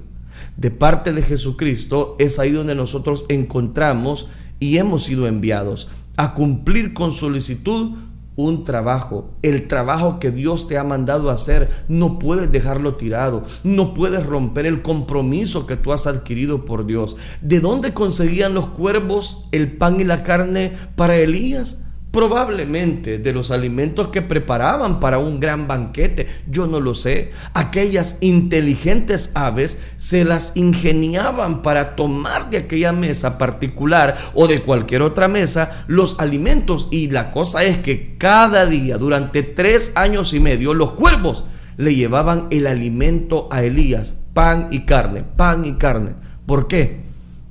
de 0.56 0.72
parte 0.72 1.14
de 1.14 1.22
Jesucristo. 1.22 2.16
Es 2.18 2.40
ahí 2.40 2.52
donde 2.52 2.74
nosotros 2.74 3.26
encontramos 3.30 4.28
y 4.60 4.80
hemos 4.80 5.04
sido 5.04 5.28
enviados 5.28 5.90
a 6.16 6.34
cumplir 6.34 6.96
con 6.96 7.12
solicitud 7.12 7.96
un 8.38 8.64
trabajo, 8.64 9.32
el 9.42 9.68
trabajo 9.68 10.20
que 10.20 10.32
Dios 10.32 10.68
te 10.68 10.78
ha 10.78 10.84
mandado 10.84 11.32
hacer, 11.32 11.70
no 11.90 12.20
puedes 12.20 12.52
dejarlo 12.52 12.96
tirado, 12.96 13.44
no 13.64 13.94
puedes 13.94 14.26
romper 14.26 14.68
el 14.68 14.84
compromiso 14.84 15.66
que 15.66 15.76
tú 15.76 15.92
has 15.92 16.08
adquirido 16.08 16.64
por 16.64 16.86
Dios. 16.86 17.18
¿De 17.42 17.60
dónde 17.60 17.94
conseguían 17.94 18.54
los 18.54 18.68
cuervos 18.68 19.50
el 19.52 19.76
pan 19.76 20.00
y 20.00 20.04
la 20.04 20.24
carne 20.24 20.72
para 20.96 21.18
Elías? 21.18 21.80
Probablemente 22.18 23.20
de 23.20 23.32
los 23.32 23.52
alimentos 23.52 24.08
que 24.08 24.24
preparaban 24.24 25.00
para 25.00 25.20
un 25.20 25.40
gran 25.40 25.68
banquete, 25.68 26.26
yo 26.50 26.66
no 26.66 26.80
lo 26.80 26.96
sé. 26.96 27.30
Aquellas 27.54 28.18
inteligentes 28.22 29.30
aves 29.36 29.78
se 29.98 30.26
las 30.26 30.54
ingeniaban 30.56 31.62
para 31.62 31.96
tomar 31.96 32.50
de 32.50 32.58
aquella 32.58 32.92
mesa 32.92 33.38
particular 33.38 34.18
o 34.34 34.48
de 34.48 34.64
cualquier 34.64 35.04
otra 35.04 35.28
mesa 35.28 35.86
los 35.86 36.20
alimentos. 36.20 36.88
Y 36.90 37.12
la 37.12 37.30
cosa 37.30 37.64
es 37.64 37.78
que 37.78 38.18
cada 38.18 38.66
día, 38.66 38.98
durante 38.98 39.44
tres 39.44 39.92
años 39.94 40.34
y 40.34 40.40
medio, 40.40 40.74
los 40.74 40.94
cuervos 40.94 41.46
le 41.78 41.94
llevaban 41.94 42.48
el 42.50 42.66
alimento 42.66 43.48
a 43.52 43.62
Elías, 43.62 44.16
pan 44.34 44.70
y 44.72 44.88
carne, 44.88 45.22
pan 45.22 45.66
y 45.66 45.74
carne. 45.76 46.16
¿Por 46.48 46.68
qué? 46.68 47.02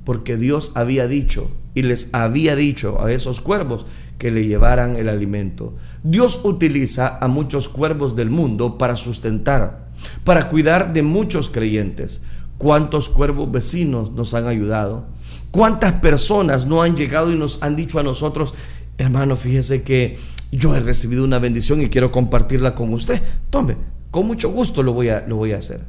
Porque 0.03 0.35
Dios 0.35 0.73
había 0.75 1.07
dicho 1.07 1.51
y 1.77 1.83
les 1.83 2.09
había 2.11 2.55
dicho 2.55 2.99
a 2.99 3.11
esos 3.11 3.39
cuervos 3.39 3.85
que 4.17 4.31
le 4.31 4.47
llevaran 4.47 4.95
el 4.95 5.09
alimento. 5.09 5.75
Dios 6.01 6.41
utiliza 6.43 7.19
a 7.21 7.27
muchos 7.27 7.69
cuervos 7.69 8.15
del 8.15 8.31
mundo 8.31 8.79
para 8.79 8.95
sustentar, 8.95 9.91
para 10.23 10.49
cuidar 10.49 10.91
de 10.91 11.03
muchos 11.03 11.51
creyentes. 11.51 12.23
¿Cuántos 12.57 13.09
cuervos 13.09 13.51
vecinos 13.51 14.11
nos 14.11 14.33
han 14.33 14.47
ayudado? 14.47 15.05
¿Cuántas 15.51 15.93
personas 15.93 16.65
no 16.65 16.81
han 16.81 16.97
llegado 16.97 17.31
y 17.31 17.37
nos 17.37 17.61
han 17.61 17.75
dicho 17.75 17.99
a 17.99 18.03
nosotros, 18.03 18.55
hermano, 18.97 19.35
fíjese 19.35 19.83
que 19.83 20.17
yo 20.51 20.75
he 20.75 20.79
recibido 20.79 21.23
una 21.23 21.37
bendición 21.37 21.79
y 21.83 21.89
quiero 21.89 22.11
compartirla 22.11 22.73
con 22.73 22.91
usted? 22.91 23.21
Tome, 23.51 23.77
con 24.09 24.25
mucho 24.25 24.49
gusto 24.49 24.81
lo 24.81 24.93
voy 24.93 25.09
a, 25.09 25.27
lo 25.27 25.35
voy 25.35 25.53
a 25.53 25.57
hacer. 25.57 25.81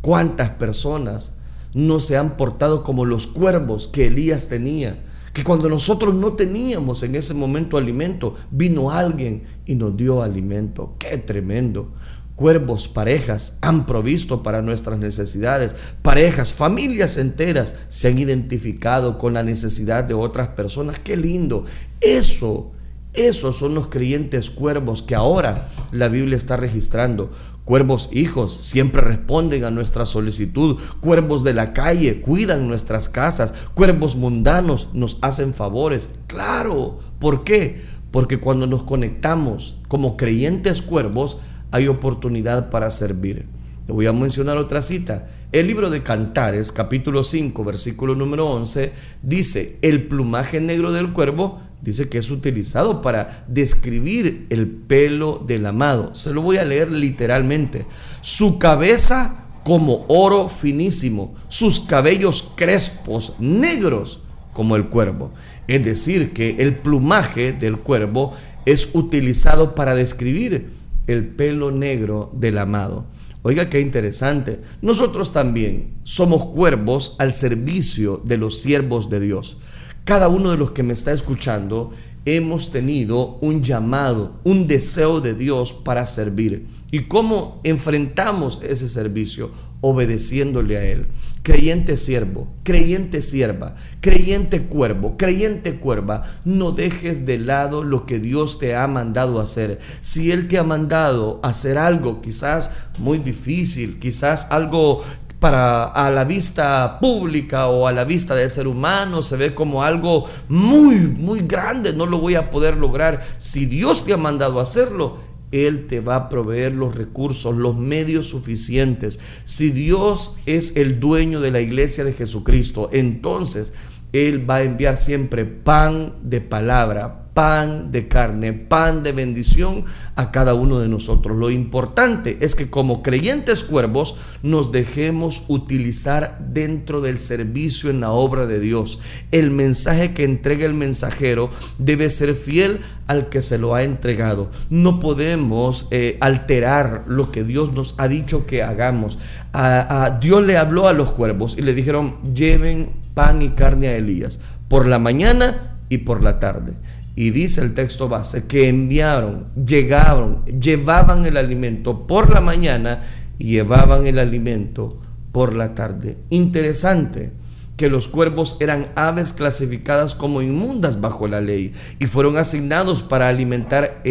¿Cuántas 0.00 0.50
personas 0.50 1.34
no 1.74 2.00
se 2.00 2.16
han 2.16 2.36
portado 2.36 2.82
como 2.82 3.04
los 3.04 3.28
cuervos 3.28 3.86
que 3.86 4.08
Elías 4.08 4.48
tenía? 4.48 4.98
Que 5.32 5.44
cuando 5.44 5.68
nosotros 5.68 6.14
no 6.14 6.34
teníamos 6.34 7.02
en 7.02 7.14
ese 7.14 7.34
momento 7.34 7.76
alimento, 7.76 8.34
vino 8.50 8.90
alguien 8.90 9.42
y 9.64 9.74
nos 9.74 9.96
dio 9.96 10.22
alimento. 10.22 10.94
Qué 10.98 11.18
tremendo. 11.18 11.92
Cuervos, 12.36 12.88
parejas 12.88 13.58
han 13.60 13.86
provisto 13.86 14.42
para 14.42 14.62
nuestras 14.62 14.98
necesidades. 14.98 15.76
Parejas, 16.02 16.52
familias 16.52 17.16
enteras 17.16 17.74
se 17.88 18.08
han 18.08 18.18
identificado 18.18 19.18
con 19.18 19.34
la 19.34 19.42
necesidad 19.42 20.04
de 20.04 20.14
otras 20.14 20.48
personas. 20.48 20.98
Qué 20.98 21.16
lindo. 21.16 21.64
Eso, 22.00 22.72
esos 23.12 23.56
son 23.56 23.74
los 23.74 23.88
creyentes 23.88 24.50
cuervos 24.50 25.02
que 25.02 25.14
ahora 25.14 25.68
la 25.92 26.08
Biblia 26.08 26.36
está 26.36 26.56
registrando. 26.56 27.30
Cuervos 27.64 28.10
hijos 28.12 28.52
siempre 28.52 29.02
responden 29.02 29.62
a 29.64 29.70
nuestra 29.70 30.04
solicitud. 30.04 30.80
Cuervos 31.00 31.44
de 31.44 31.54
la 31.54 31.72
calle 31.72 32.20
cuidan 32.20 32.66
nuestras 32.66 33.08
casas. 33.08 33.54
Cuervos 33.74 34.16
mundanos 34.16 34.88
nos 34.94 35.18
hacen 35.22 35.54
favores. 35.54 36.08
Claro. 36.26 36.98
¿Por 37.20 37.44
qué? 37.44 37.82
Porque 38.10 38.40
cuando 38.40 38.66
nos 38.66 38.82
conectamos 38.82 39.76
como 39.86 40.16
creyentes 40.16 40.82
cuervos 40.82 41.38
hay 41.70 41.86
oportunidad 41.86 42.68
para 42.68 42.90
servir. 42.90 43.46
Te 43.86 43.92
voy 43.92 44.06
a 44.06 44.12
mencionar 44.12 44.58
otra 44.58 44.82
cita. 44.82 45.28
El 45.52 45.66
libro 45.66 45.90
de 45.90 46.02
Cantares, 46.02 46.72
capítulo 46.72 47.24
5, 47.24 47.64
versículo 47.64 48.14
número 48.14 48.48
11, 48.48 48.92
dice, 49.22 49.78
el 49.82 50.06
plumaje 50.06 50.60
negro 50.60 50.92
del 50.92 51.12
cuervo 51.12 51.60
dice 51.82 52.08
que 52.08 52.18
es 52.18 52.30
utilizado 52.30 53.02
para 53.02 53.44
describir 53.48 54.46
el 54.50 54.68
pelo 54.68 55.42
del 55.46 55.66
amado. 55.66 56.14
Se 56.14 56.32
lo 56.32 56.40
voy 56.40 56.56
a 56.56 56.64
leer 56.64 56.90
literalmente. 56.90 57.86
Su 58.20 58.58
cabeza 58.58 59.46
como 59.64 60.04
oro 60.08 60.48
finísimo, 60.48 61.34
sus 61.48 61.80
cabellos 61.80 62.52
crespos, 62.56 63.34
negros 63.38 64.20
como 64.52 64.76
el 64.76 64.88
cuervo. 64.88 65.32
Es 65.68 65.84
decir, 65.84 66.32
que 66.32 66.56
el 66.58 66.76
plumaje 66.76 67.52
del 67.52 67.78
cuervo 67.78 68.32
es 68.64 68.90
utilizado 68.94 69.74
para 69.74 69.94
describir 69.94 70.70
el 71.06 71.26
pelo 71.26 71.70
negro 71.70 72.30
del 72.34 72.58
amado. 72.58 73.06
Oiga, 73.42 73.68
qué 73.68 73.80
interesante. 73.80 74.60
Nosotros 74.82 75.32
también 75.32 75.94
somos 76.04 76.46
cuervos 76.46 77.16
al 77.18 77.32
servicio 77.32 78.22
de 78.24 78.36
los 78.36 78.60
siervos 78.60 79.10
de 79.10 79.18
Dios. 79.18 79.56
Cada 80.04 80.28
uno 80.28 80.50
de 80.50 80.56
los 80.56 80.72
que 80.72 80.82
me 80.82 80.92
está 80.92 81.12
escuchando 81.12 81.90
hemos 82.24 82.70
tenido 82.70 83.38
un 83.40 83.62
llamado, 83.62 84.40
un 84.44 84.66
deseo 84.66 85.20
de 85.20 85.34
Dios 85.34 85.72
para 85.72 86.06
servir. 86.06 86.66
¿Y 86.90 87.04
cómo 87.04 87.60
enfrentamos 87.64 88.60
ese 88.62 88.88
servicio? 88.88 89.50
Obedeciéndole 89.80 90.76
a 90.76 90.84
Él. 90.84 91.06
Creyente 91.42 91.96
siervo, 91.96 92.48
creyente 92.62 93.20
sierva, 93.20 93.74
creyente 94.00 94.62
cuervo, 94.62 95.16
creyente 95.16 95.76
cuerva, 95.76 96.22
no 96.44 96.70
dejes 96.70 97.26
de 97.26 97.38
lado 97.38 97.82
lo 97.82 98.06
que 98.06 98.20
Dios 98.20 98.60
te 98.60 98.76
ha 98.76 98.86
mandado 98.86 99.40
hacer. 99.40 99.80
Si 100.00 100.30
Él 100.30 100.46
te 100.46 100.58
ha 100.58 100.62
mandado 100.62 101.40
hacer 101.42 101.78
algo 101.78 102.22
quizás 102.22 102.70
muy 102.98 103.18
difícil, 103.18 103.98
quizás 103.98 104.52
algo 104.52 105.02
para 105.42 105.86
a 105.86 106.08
la 106.12 106.22
vista 106.22 107.00
pública 107.00 107.66
o 107.66 107.88
a 107.88 107.92
la 107.92 108.04
vista 108.04 108.36
del 108.36 108.48
ser 108.48 108.68
humano 108.68 109.22
se 109.22 109.36
ve 109.36 109.56
como 109.56 109.82
algo 109.82 110.24
muy, 110.48 110.94
muy 111.00 111.40
grande, 111.40 111.92
no 111.92 112.06
lo 112.06 112.20
voy 112.20 112.36
a 112.36 112.48
poder 112.48 112.76
lograr. 112.76 113.26
Si 113.38 113.66
Dios 113.66 114.04
te 114.04 114.12
ha 114.12 114.16
mandado 114.16 114.60
hacerlo, 114.60 115.18
Él 115.50 115.88
te 115.88 115.98
va 115.98 116.14
a 116.14 116.28
proveer 116.28 116.70
los 116.70 116.94
recursos, 116.94 117.56
los 117.56 117.76
medios 117.76 118.28
suficientes. 118.28 119.18
Si 119.42 119.70
Dios 119.70 120.36
es 120.46 120.76
el 120.76 121.00
dueño 121.00 121.40
de 121.40 121.50
la 121.50 121.60
iglesia 121.60 122.04
de 122.04 122.12
Jesucristo, 122.12 122.88
entonces 122.92 123.74
Él 124.12 124.48
va 124.48 124.56
a 124.56 124.62
enviar 124.62 124.96
siempre 124.96 125.44
pan 125.44 126.14
de 126.22 126.40
palabra, 126.40 127.21
pan 127.34 127.90
de 127.90 128.08
carne, 128.08 128.52
pan 128.52 129.02
de 129.02 129.12
bendición 129.12 129.84
a 130.16 130.30
cada 130.30 130.54
uno 130.54 130.78
de 130.78 130.88
nosotros. 130.88 131.36
Lo 131.36 131.50
importante 131.50 132.38
es 132.40 132.54
que 132.54 132.68
como 132.70 133.02
creyentes 133.02 133.64
cuervos 133.64 134.16
nos 134.42 134.72
dejemos 134.72 135.44
utilizar 135.48 136.38
dentro 136.52 137.00
del 137.00 137.18
servicio 137.18 137.90
en 137.90 138.00
la 138.00 138.10
obra 138.10 138.46
de 138.46 138.60
Dios. 138.60 138.98
El 139.30 139.50
mensaje 139.50 140.12
que 140.12 140.24
entrega 140.24 140.66
el 140.66 140.74
mensajero 140.74 141.50
debe 141.78 142.10
ser 142.10 142.34
fiel 142.34 142.80
al 143.06 143.28
que 143.28 143.42
se 143.42 143.58
lo 143.58 143.74
ha 143.74 143.82
entregado. 143.82 144.50
No 144.70 145.00
podemos 145.00 145.88
eh, 145.90 146.16
alterar 146.20 147.04
lo 147.06 147.30
que 147.30 147.44
Dios 147.44 147.72
nos 147.72 147.94
ha 147.98 148.08
dicho 148.08 148.46
que 148.46 148.62
hagamos. 148.62 149.18
A, 149.52 150.18
Dios 150.20 150.44
le 150.44 150.56
habló 150.56 150.88
a 150.88 150.92
los 150.92 151.12
cuervos 151.12 151.56
y 151.58 151.62
le 151.62 151.74
dijeron, 151.74 152.16
lleven 152.34 152.90
pan 153.14 153.42
y 153.42 153.50
carne 153.50 153.88
a 153.88 153.96
Elías 153.96 154.38
por 154.68 154.86
la 154.86 154.98
mañana 154.98 155.76
y 155.88 155.98
por 155.98 156.22
la 156.22 156.38
tarde. 156.38 156.72
Y 157.14 157.30
dice 157.30 157.60
el 157.60 157.74
texto 157.74 158.08
base 158.08 158.46
que 158.46 158.68
enviaron, 158.68 159.48
llegaron, 159.66 160.44
llevaban 160.46 161.26
el 161.26 161.36
alimento 161.36 162.06
por 162.06 162.30
la 162.30 162.40
mañana 162.40 163.00
y 163.38 163.52
llevaban 163.52 164.06
el 164.06 164.18
alimento 164.18 164.98
por 165.30 165.54
la 165.54 165.74
tarde. 165.74 166.18
Interesante 166.30 167.32
que 167.76 167.90
los 167.90 168.08
cuervos 168.08 168.56
eran 168.60 168.86
aves 168.94 169.32
clasificadas 169.32 170.14
como 170.14 170.40
inmundas 170.40 171.00
bajo 171.00 171.26
la 171.26 171.40
ley 171.40 171.72
y 171.98 172.06
fueron 172.06 172.36
asignados 172.36 173.02
para 173.02 173.28
alimentar 173.28 174.02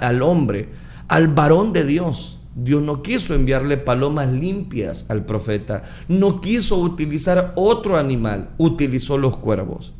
al 0.00 0.22
hombre, 0.22 0.68
al 1.08 1.28
varón 1.28 1.72
de 1.72 1.84
Dios. 1.84 2.40
Dios 2.56 2.82
no 2.82 3.02
quiso 3.02 3.34
enviarle 3.34 3.76
palomas 3.76 4.28
limpias 4.28 5.06
al 5.08 5.24
profeta, 5.24 5.82
no 6.08 6.40
quiso 6.40 6.76
utilizar 6.78 7.52
otro 7.56 7.96
animal, 7.96 8.50
utilizó 8.58 9.16
los 9.16 9.36
cuervos. 9.36 9.94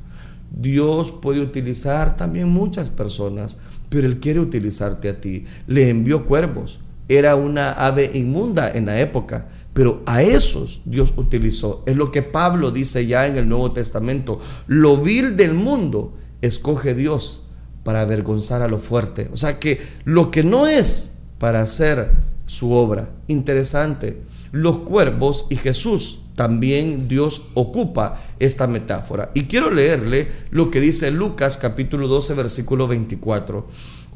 Dios 0.51 1.11
puede 1.11 1.41
utilizar 1.41 2.17
también 2.17 2.49
muchas 2.49 2.91
personas, 2.91 3.57
pero 3.89 4.07
Él 4.07 4.21
quiere 4.21 4.41
utilizarte 4.41 5.09
a 5.09 5.21
ti. 5.21 5.45
Le 5.67 5.89
envió 5.89 6.27
cuervos. 6.27 6.81
Era 7.09 7.35
una 7.35 7.73
ave 7.73 8.11
inmunda 8.15 8.71
en 8.71 8.87
la 8.87 9.01
época, 9.01 9.49
pero 9.73 10.03
a 10.07 10.23
esos 10.23 10.81
Dios 10.85 11.13
utilizó. 11.17 11.83
Es 11.87 11.97
lo 11.97 12.13
que 12.13 12.23
Pablo 12.23 12.71
dice 12.71 13.07
ya 13.07 13.27
en 13.27 13.37
el 13.37 13.49
Nuevo 13.49 13.73
Testamento. 13.73 14.39
Lo 14.67 14.97
vil 14.97 15.37
del 15.37 15.55
mundo 15.55 16.15
escoge 16.41 16.95
Dios 16.95 17.43
para 17.83 18.03
avergonzar 18.03 18.63
a 18.63 18.69
lo 18.69 18.79
fuerte. 18.79 19.29
O 19.33 19.37
sea 19.37 19.59
que 19.59 19.81
lo 20.05 20.31
que 20.31 20.45
no 20.45 20.67
es 20.67 21.15
para 21.39 21.63
hacer 21.63 22.13
su 22.47 22.73
obra. 22.73 23.11
Interesante. 23.27 24.23
Los 24.53 24.79
cuervos 24.79 25.47
y 25.51 25.57
Jesús 25.57 26.20
también 26.35 27.09
Dios 27.09 27.43
ocupa 27.55 28.21
esta 28.39 28.67
metáfora. 28.67 29.31
Y 29.35 29.45
quiero 29.45 29.71
leerle 29.71 30.29
lo 30.51 30.71
que 30.71 30.81
dice 30.81 31.11
Lucas 31.11 31.59
capítulo 31.59 32.09
12 32.09 32.35
versículo 32.35 32.89
24. 32.89 33.67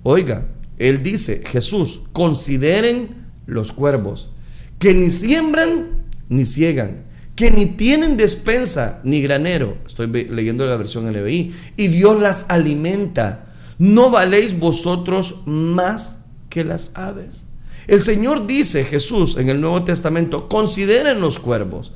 Oiga, 0.03 0.47
él 0.79 1.03
dice, 1.03 1.43
Jesús, 1.47 2.03
consideren 2.13 3.25
los 3.47 3.73
cuervos, 3.73 4.31
que 4.79 4.95
ni 4.95 5.11
siembran 5.11 6.05
ni 6.29 6.45
ciegan, 6.45 7.05
que 7.37 7.51
ni 7.51 7.67
tienen 7.67 8.17
despensa 8.17 9.01
ni 9.05 9.21
granero. 9.23 9.79
Estoy 9.87 10.07
leyendo 10.07 10.67
la 10.67 10.77
versión 10.77 11.11
NBI. 11.11 11.55
Y 11.77 11.89
Dios 11.89 12.21
las 12.21 12.47
alimenta. 12.49 13.47
¿No 13.79 14.11
valéis 14.11 14.59
vosotros 14.59 15.43
más 15.47 16.21
que 16.49 16.65
las 16.65 16.93
aves? 16.97 17.47
El 17.87 18.01
Señor 18.01 18.47
dice, 18.47 18.85
Jesús, 18.85 19.37
en 19.37 19.49
el 19.49 19.61
Nuevo 19.61 19.85
Testamento, 19.85 20.49
consideren 20.49 21.21
los 21.21 21.39
cuervos. 21.39 21.93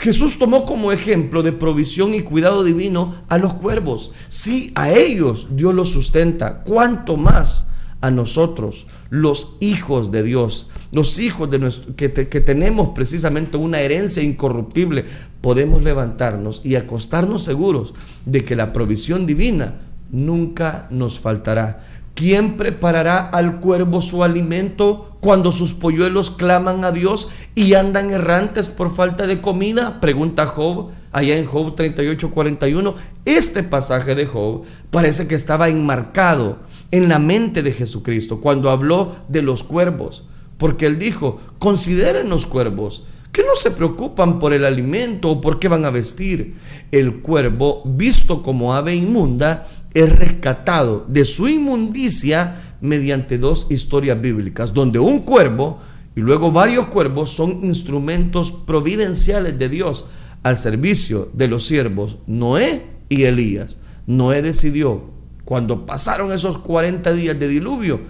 Jesús 0.00 0.38
tomó 0.38 0.64
como 0.64 0.92
ejemplo 0.92 1.42
de 1.42 1.52
provisión 1.52 2.14
y 2.14 2.22
cuidado 2.22 2.64
divino 2.64 3.14
a 3.28 3.36
los 3.36 3.52
cuervos. 3.52 4.12
Si 4.28 4.72
a 4.74 4.90
ellos 4.90 5.48
Dios 5.50 5.74
los 5.74 5.90
sustenta, 5.90 6.62
¿cuánto 6.62 7.18
más 7.18 7.68
a 8.00 8.10
nosotros, 8.10 8.86
los 9.10 9.58
hijos 9.60 10.10
de 10.10 10.22
Dios, 10.22 10.70
los 10.90 11.18
hijos 11.18 11.50
de 11.50 11.58
nuestro, 11.58 11.94
que 11.96 12.08
tenemos 12.08 12.88
precisamente 12.94 13.58
una 13.58 13.80
herencia 13.80 14.22
incorruptible, 14.22 15.04
podemos 15.42 15.82
levantarnos 15.82 16.62
y 16.64 16.76
acostarnos 16.76 17.44
seguros 17.44 17.92
de 18.24 18.42
que 18.42 18.56
la 18.56 18.72
provisión 18.72 19.26
divina 19.26 19.80
nunca 20.10 20.88
nos 20.90 21.20
faltará. 21.20 21.84
¿Quién 22.20 22.58
preparará 22.58 23.30
al 23.30 23.60
cuervo 23.60 24.02
su 24.02 24.22
alimento 24.22 25.16
cuando 25.20 25.52
sus 25.52 25.72
polluelos 25.72 26.30
claman 26.30 26.84
a 26.84 26.92
Dios 26.92 27.30
y 27.54 27.72
andan 27.72 28.10
errantes 28.10 28.68
por 28.68 28.90
falta 28.90 29.26
de 29.26 29.40
comida? 29.40 30.02
Pregunta 30.02 30.44
Job 30.44 30.90
allá 31.12 31.38
en 31.38 31.46
Job 31.46 31.74
38:41. 31.74 32.94
Este 33.24 33.62
pasaje 33.62 34.14
de 34.14 34.26
Job 34.26 34.64
parece 34.90 35.28
que 35.28 35.34
estaba 35.34 35.70
enmarcado 35.70 36.58
en 36.90 37.08
la 37.08 37.18
mente 37.18 37.62
de 37.62 37.72
Jesucristo 37.72 38.42
cuando 38.42 38.68
habló 38.68 39.14
de 39.28 39.40
los 39.40 39.62
cuervos, 39.62 40.24
porque 40.58 40.84
él 40.84 40.98
dijo, 40.98 41.40
consideren 41.58 42.28
los 42.28 42.44
cuervos 42.44 43.02
que 43.32 43.42
no 43.42 43.54
se 43.54 43.70
preocupan 43.70 44.38
por 44.38 44.52
el 44.52 44.64
alimento 44.64 45.30
o 45.30 45.40
por 45.40 45.58
qué 45.58 45.68
van 45.68 45.84
a 45.84 45.90
vestir. 45.90 46.56
El 46.90 47.20
cuervo, 47.20 47.82
visto 47.84 48.42
como 48.42 48.74
ave 48.74 48.94
inmunda, 48.94 49.66
es 49.94 50.18
rescatado 50.18 51.04
de 51.08 51.24
su 51.24 51.48
inmundicia 51.48 52.56
mediante 52.80 53.38
dos 53.38 53.66
historias 53.70 54.20
bíblicas, 54.20 54.72
donde 54.72 54.98
un 54.98 55.20
cuervo 55.20 55.78
y 56.14 56.20
luego 56.20 56.52
varios 56.52 56.88
cuervos 56.88 57.30
son 57.30 57.64
instrumentos 57.64 58.52
providenciales 58.52 59.58
de 59.58 59.68
Dios 59.68 60.06
al 60.42 60.56
servicio 60.56 61.28
de 61.34 61.48
los 61.48 61.66
siervos 61.66 62.18
Noé 62.26 62.86
y 63.08 63.24
Elías. 63.24 63.78
Noé 64.06 64.42
decidió, 64.42 65.10
cuando 65.44 65.86
pasaron 65.86 66.32
esos 66.32 66.58
40 66.58 67.12
días 67.12 67.38
de 67.38 67.48
diluvio, 67.48 68.00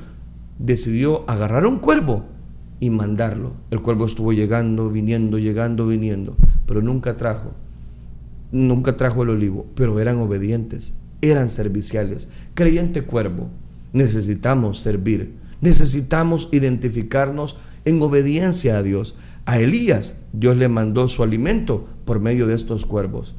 decidió 0.58 1.24
agarrar 1.28 1.66
un 1.66 1.78
cuervo 1.78 2.26
y 2.78 2.90
mandarlo. 2.90 3.54
El 3.70 3.80
cuervo 3.82 4.06
estuvo 4.06 4.32
llegando, 4.32 4.88
viniendo, 4.90 5.38
llegando, 5.38 5.86
viniendo, 5.86 6.36
pero 6.66 6.82
nunca 6.82 7.16
trajo, 7.16 7.52
nunca 8.52 8.96
trajo 8.96 9.22
el 9.22 9.30
olivo, 9.30 9.66
pero 9.74 10.00
eran 10.00 10.18
obedientes 10.18 10.94
eran 11.22 11.48
serviciales. 11.48 12.28
Creyente 12.54 13.02
cuervo, 13.02 13.48
necesitamos 13.92 14.80
servir, 14.80 15.34
necesitamos 15.60 16.48
identificarnos 16.52 17.56
en 17.84 18.00
obediencia 18.02 18.78
a 18.78 18.82
Dios. 18.82 19.16
A 19.46 19.58
Elías 19.58 20.16
Dios 20.32 20.56
le 20.56 20.68
mandó 20.68 21.08
su 21.08 21.22
alimento 21.22 21.88
por 22.04 22.20
medio 22.20 22.46
de 22.46 22.54
estos 22.54 22.86
cuervos. 22.86 23.34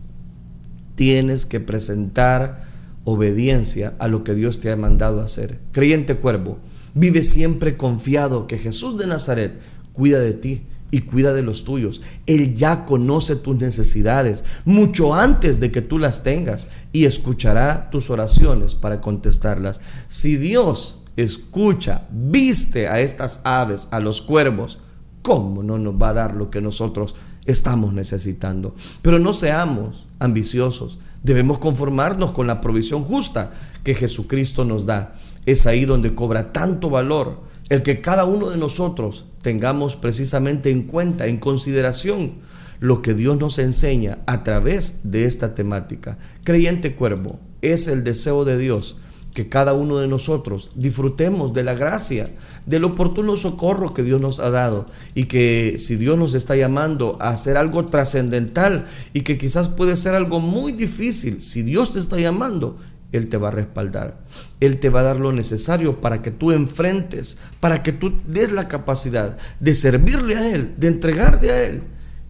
Tienes 0.95 1.45
que 1.45 1.59
presentar 1.59 2.63
obediencia 3.03 3.95
a 3.99 4.07
lo 4.07 4.23
que 4.23 4.35
Dios 4.35 4.59
te 4.59 4.71
ha 4.71 4.75
mandado 4.75 5.21
hacer. 5.21 5.59
Creyente 5.71 6.15
cuervo, 6.15 6.59
vive 6.93 7.23
siempre 7.23 7.77
confiado 7.77 8.47
que 8.47 8.57
Jesús 8.57 8.97
de 8.97 9.07
Nazaret 9.07 9.59
cuida 9.93 10.19
de 10.19 10.33
ti 10.33 10.63
y 10.91 10.99
cuida 10.99 11.33
de 11.33 11.41
los 11.41 11.63
tuyos. 11.63 12.01
Él 12.27 12.53
ya 12.53 12.85
conoce 12.85 13.37
tus 13.37 13.55
necesidades 13.55 14.43
mucho 14.65 15.15
antes 15.15 15.59
de 15.59 15.71
que 15.71 15.81
tú 15.81 15.97
las 15.97 16.23
tengas 16.23 16.67
y 16.91 17.05
escuchará 17.05 17.89
tus 17.89 18.09
oraciones 18.09 18.75
para 18.75 19.01
contestarlas. 19.01 19.81
Si 20.09 20.35
Dios 20.35 20.99
escucha, 21.15 22.07
viste 22.11 22.87
a 22.87 22.99
estas 22.99 23.41
aves, 23.45 23.87
a 23.91 23.99
los 23.99 24.21
cuervos, 24.21 24.79
¿cómo 25.21 25.63
no 25.63 25.77
nos 25.77 25.95
va 25.95 26.09
a 26.09 26.13
dar 26.13 26.35
lo 26.35 26.51
que 26.51 26.61
nosotros 26.61 27.15
estamos 27.45 27.93
necesitando? 27.93 28.75
Pero 29.01 29.17
no 29.17 29.33
seamos 29.33 30.07
ambiciosos. 30.19 30.99
Debemos 31.23 31.59
conformarnos 31.59 32.31
con 32.31 32.47
la 32.47 32.61
provisión 32.61 33.03
justa 33.03 33.51
que 33.83 33.95
Jesucristo 33.95 34.65
nos 34.65 34.85
da. 34.85 35.13
Es 35.45 35.65
ahí 35.67 35.85
donde 35.85 36.15
cobra 36.15 36.51
tanto 36.51 36.89
valor 36.89 37.50
el 37.71 37.83
que 37.83 38.01
cada 38.01 38.25
uno 38.25 38.49
de 38.49 38.57
nosotros 38.57 39.23
tengamos 39.41 39.95
precisamente 39.95 40.71
en 40.71 40.83
cuenta, 40.83 41.27
en 41.27 41.37
consideración, 41.37 42.33
lo 42.81 43.01
que 43.01 43.13
Dios 43.13 43.39
nos 43.39 43.59
enseña 43.59 44.17
a 44.25 44.43
través 44.43 45.09
de 45.09 45.23
esta 45.23 45.55
temática. 45.55 46.17
Creyente 46.43 46.97
cuervo, 46.97 47.39
es 47.61 47.87
el 47.87 48.03
deseo 48.03 48.43
de 48.43 48.57
Dios 48.57 48.97
que 49.33 49.47
cada 49.47 49.71
uno 49.71 49.99
de 49.99 50.09
nosotros 50.09 50.71
disfrutemos 50.75 51.53
de 51.53 51.63
la 51.63 51.73
gracia, 51.73 52.35
del 52.65 52.83
oportuno 52.83 53.37
socorro 53.37 53.93
que 53.93 54.03
Dios 54.03 54.19
nos 54.19 54.39
ha 54.39 54.49
dado 54.49 54.87
y 55.15 55.27
que 55.27 55.77
si 55.77 55.95
Dios 55.95 56.17
nos 56.17 56.33
está 56.33 56.57
llamando 56.57 57.17
a 57.21 57.29
hacer 57.29 57.55
algo 57.55 57.85
trascendental 57.85 58.85
y 59.13 59.21
que 59.21 59.37
quizás 59.37 59.69
puede 59.69 59.95
ser 59.95 60.13
algo 60.13 60.41
muy 60.41 60.73
difícil, 60.73 61.41
si 61.41 61.61
Dios 61.61 61.93
te 61.93 61.99
está 61.99 62.19
llamando, 62.19 62.75
él 63.11 63.27
te 63.27 63.37
va 63.37 63.49
a 63.49 63.51
respaldar. 63.51 64.17
Él 64.59 64.79
te 64.79 64.89
va 64.89 65.01
a 65.01 65.03
dar 65.03 65.17
lo 65.17 65.31
necesario 65.31 65.99
para 65.99 66.21
que 66.21 66.31
tú 66.31 66.51
enfrentes, 66.51 67.37
para 67.59 67.83
que 67.83 67.91
tú 67.91 68.13
des 68.27 68.51
la 68.51 68.67
capacidad 68.67 69.37
de 69.59 69.73
servirle 69.73 70.35
a 70.37 70.49
Él, 70.49 70.75
de 70.77 70.87
entregarte 70.87 71.51
a 71.51 71.63
Él. 71.63 71.83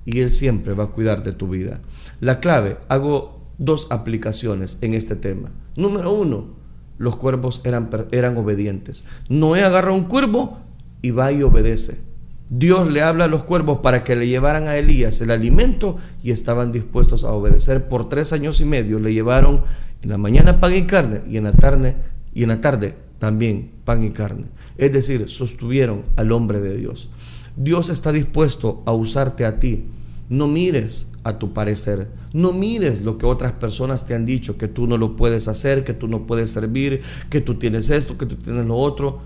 Y 0.05 0.19
Él 0.19 0.31
siempre 0.31 0.73
va 0.73 0.85
a 0.85 0.91
cuidar 0.91 1.23
de 1.23 1.33
tu 1.33 1.47
vida. 1.47 1.81
La 2.19 2.39
clave, 2.39 2.77
hago 2.89 3.41
dos 3.59 3.91
aplicaciones 3.91 4.79
en 4.81 4.95
este 4.95 5.15
tema. 5.15 5.51
Número 5.75 6.11
uno, 6.11 6.47
los 6.97 7.15
cuervos 7.15 7.61
eran, 7.63 7.89
eran 8.11 8.35
obedientes. 8.37 9.05
Noé 9.29 9.63
agarra 9.63 9.93
un 9.93 10.05
cuervo 10.05 10.59
y 11.03 11.11
va 11.11 11.31
y 11.31 11.43
obedece. 11.43 12.10
Dios 12.53 12.91
le 12.91 13.01
habla 13.01 13.23
a 13.23 13.27
los 13.29 13.45
cuervos 13.45 13.79
para 13.79 14.03
que 14.03 14.17
le 14.17 14.27
llevaran 14.27 14.67
a 14.67 14.75
Elías 14.75 15.21
el 15.21 15.31
alimento 15.31 15.95
y 16.21 16.31
estaban 16.31 16.73
dispuestos 16.73 17.23
a 17.23 17.31
obedecer. 17.31 17.87
Por 17.87 18.09
tres 18.09 18.33
años 18.33 18.59
y 18.59 18.65
medio 18.65 18.99
le 18.99 19.13
llevaron 19.13 19.63
en 20.01 20.09
la 20.09 20.17
mañana 20.17 20.59
pan 20.59 20.75
y 20.75 20.81
carne 20.81 21.21
y 21.29 21.37
en 21.37 21.45
la 21.45 21.53
tarde, 21.53 21.95
y 22.33 22.43
en 22.43 22.49
la 22.49 22.59
tarde 22.59 22.97
también 23.19 23.71
pan 23.85 24.03
y 24.03 24.09
carne. 24.09 24.47
Es 24.77 24.91
decir, 24.91 25.29
sostuvieron 25.29 26.03
al 26.17 26.33
hombre 26.33 26.59
de 26.59 26.75
Dios. 26.75 27.09
Dios 27.55 27.89
está 27.89 28.11
dispuesto 28.11 28.83
a 28.85 28.91
usarte 28.91 29.45
a 29.45 29.57
ti. 29.57 29.85
No 30.27 30.49
mires 30.49 31.07
a 31.23 31.39
tu 31.39 31.53
parecer. 31.53 32.09
No 32.33 32.51
mires 32.51 33.01
lo 33.01 33.17
que 33.17 33.27
otras 33.27 33.53
personas 33.53 34.05
te 34.05 34.13
han 34.13 34.25
dicho, 34.25 34.57
que 34.57 34.67
tú 34.67 34.87
no 34.87 34.97
lo 34.97 35.15
puedes 35.15 35.47
hacer, 35.47 35.85
que 35.85 35.93
tú 35.93 36.09
no 36.09 36.27
puedes 36.27 36.51
servir, 36.51 36.99
que 37.29 37.39
tú 37.39 37.55
tienes 37.55 37.89
esto, 37.89 38.17
que 38.17 38.25
tú 38.25 38.35
tienes 38.35 38.65
lo 38.65 38.75
otro. 38.75 39.21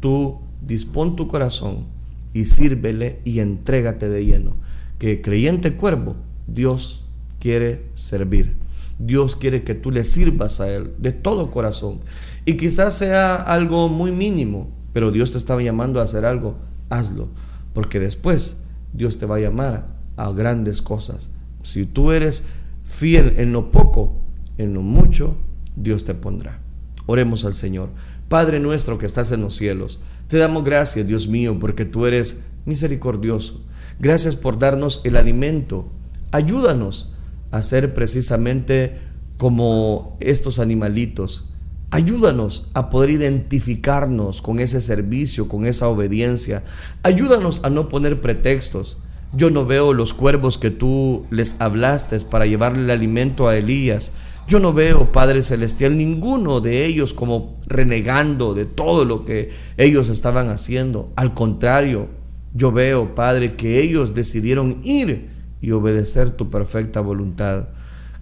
Tú 0.00 0.38
dispón 0.62 1.14
tu 1.14 1.28
corazón 1.28 1.99
y 2.32 2.46
sírvele 2.46 3.20
y 3.24 3.40
entrégate 3.40 4.08
de 4.08 4.24
lleno. 4.24 4.56
Que 4.98 5.22
creyente 5.22 5.76
cuervo, 5.76 6.16
Dios 6.46 7.06
quiere 7.38 7.86
servir. 7.94 8.56
Dios 8.98 9.34
quiere 9.34 9.64
que 9.64 9.74
tú 9.74 9.90
le 9.90 10.04
sirvas 10.04 10.60
a 10.60 10.70
Él 10.70 10.92
de 10.98 11.12
todo 11.12 11.50
corazón. 11.50 12.00
Y 12.44 12.56
quizás 12.56 12.94
sea 12.94 13.36
algo 13.36 13.88
muy 13.88 14.12
mínimo, 14.12 14.70
pero 14.92 15.10
Dios 15.10 15.32
te 15.32 15.38
estaba 15.38 15.62
llamando 15.62 16.00
a 16.00 16.04
hacer 16.04 16.24
algo, 16.24 16.58
hazlo. 16.90 17.28
Porque 17.72 17.98
después 17.98 18.64
Dios 18.92 19.18
te 19.18 19.26
va 19.26 19.36
a 19.36 19.40
llamar 19.40 19.96
a 20.16 20.30
grandes 20.32 20.82
cosas. 20.82 21.30
Si 21.62 21.86
tú 21.86 22.12
eres 22.12 22.44
fiel 22.84 23.34
en 23.38 23.52
lo 23.52 23.70
poco, 23.70 24.20
en 24.58 24.74
lo 24.74 24.82
mucho, 24.82 25.36
Dios 25.76 26.04
te 26.04 26.14
pondrá. 26.14 26.60
Oremos 27.06 27.44
al 27.44 27.54
Señor. 27.54 27.88
Padre 28.28 28.60
nuestro 28.60 28.98
que 28.98 29.06
estás 29.06 29.32
en 29.32 29.40
los 29.40 29.56
cielos, 29.56 30.00
te 30.30 30.38
damos 30.38 30.62
gracias, 30.62 31.06
Dios 31.06 31.26
mío, 31.26 31.58
porque 31.58 31.84
tú 31.84 32.06
eres 32.06 32.44
misericordioso. 32.64 33.64
Gracias 33.98 34.36
por 34.36 34.58
darnos 34.58 35.00
el 35.04 35.16
alimento. 35.16 35.90
Ayúdanos 36.30 37.14
a 37.50 37.62
ser 37.62 37.92
precisamente 37.94 38.96
como 39.38 40.16
estos 40.20 40.60
animalitos. 40.60 41.50
Ayúdanos 41.90 42.68
a 42.74 42.90
poder 42.90 43.10
identificarnos 43.10 44.40
con 44.40 44.60
ese 44.60 44.80
servicio, 44.80 45.48
con 45.48 45.66
esa 45.66 45.88
obediencia. 45.88 46.62
Ayúdanos 47.02 47.64
a 47.64 47.70
no 47.70 47.88
poner 47.88 48.20
pretextos. 48.20 48.98
Yo 49.32 49.50
no 49.50 49.66
veo 49.66 49.92
los 49.92 50.14
cuervos 50.14 50.58
que 50.58 50.70
tú 50.70 51.26
les 51.30 51.60
hablaste 51.60 52.20
para 52.20 52.46
llevarle 52.46 52.84
el 52.84 52.90
alimento 52.90 53.48
a 53.48 53.56
Elías. 53.56 54.12
Yo 54.50 54.58
no 54.58 54.72
veo, 54.72 55.12
Padre 55.12 55.42
Celestial, 55.42 55.96
ninguno 55.96 56.60
de 56.60 56.84
ellos 56.84 57.14
como 57.14 57.56
renegando 57.68 58.52
de 58.52 58.64
todo 58.64 59.04
lo 59.04 59.24
que 59.24 59.48
ellos 59.76 60.08
estaban 60.08 60.48
haciendo. 60.48 61.12
Al 61.14 61.34
contrario, 61.34 62.08
yo 62.52 62.72
veo, 62.72 63.14
Padre, 63.14 63.54
que 63.54 63.80
ellos 63.80 64.12
decidieron 64.12 64.80
ir 64.82 65.28
y 65.60 65.70
obedecer 65.70 66.32
tu 66.32 66.50
perfecta 66.50 67.00
voluntad. 67.00 67.68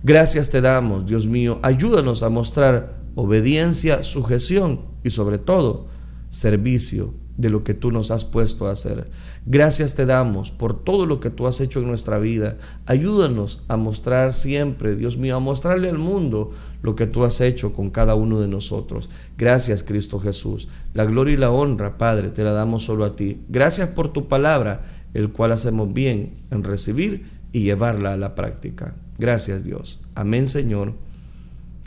Gracias 0.02 0.50
te 0.50 0.60
damos, 0.60 1.06
Dios 1.06 1.26
mío. 1.26 1.60
Ayúdanos 1.62 2.22
a 2.22 2.28
mostrar 2.28 2.98
obediencia, 3.14 4.02
sujeción 4.02 4.82
y 5.02 5.08
sobre 5.08 5.38
todo 5.38 5.86
servicio 6.28 7.14
de 7.38 7.48
lo 7.48 7.64
que 7.64 7.72
tú 7.72 7.90
nos 7.90 8.10
has 8.10 8.26
puesto 8.26 8.68
a 8.68 8.72
hacer. 8.72 9.08
Gracias 9.50 9.94
te 9.94 10.04
damos 10.04 10.50
por 10.50 10.84
todo 10.84 11.06
lo 11.06 11.20
que 11.20 11.30
tú 11.30 11.46
has 11.46 11.62
hecho 11.62 11.80
en 11.80 11.86
nuestra 11.86 12.18
vida. 12.18 12.58
Ayúdanos 12.84 13.64
a 13.68 13.78
mostrar 13.78 14.34
siempre, 14.34 14.94
Dios 14.94 15.16
mío, 15.16 15.36
a 15.36 15.40
mostrarle 15.40 15.88
al 15.88 15.96
mundo 15.96 16.50
lo 16.82 16.94
que 16.94 17.06
tú 17.06 17.24
has 17.24 17.40
hecho 17.40 17.72
con 17.72 17.88
cada 17.88 18.14
uno 18.14 18.42
de 18.42 18.48
nosotros. 18.48 19.08
Gracias, 19.38 19.82
Cristo 19.82 20.20
Jesús. 20.20 20.68
La 20.92 21.06
gloria 21.06 21.32
y 21.32 21.38
la 21.38 21.50
honra, 21.50 21.96
Padre, 21.96 22.28
te 22.28 22.44
la 22.44 22.52
damos 22.52 22.84
solo 22.84 23.06
a 23.06 23.16
ti. 23.16 23.40
Gracias 23.48 23.88
por 23.88 24.12
tu 24.12 24.28
palabra, 24.28 24.82
el 25.14 25.32
cual 25.32 25.52
hacemos 25.52 25.94
bien 25.94 26.34
en 26.50 26.62
recibir 26.62 27.24
y 27.50 27.62
llevarla 27.62 28.12
a 28.12 28.18
la 28.18 28.34
práctica. 28.34 28.96
Gracias, 29.16 29.64
Dios. 29.64 29.98
Amén, 30.14 30.46
Señor, 30.46 30.92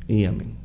y 0.08 0.26
amén. 0.26 0.61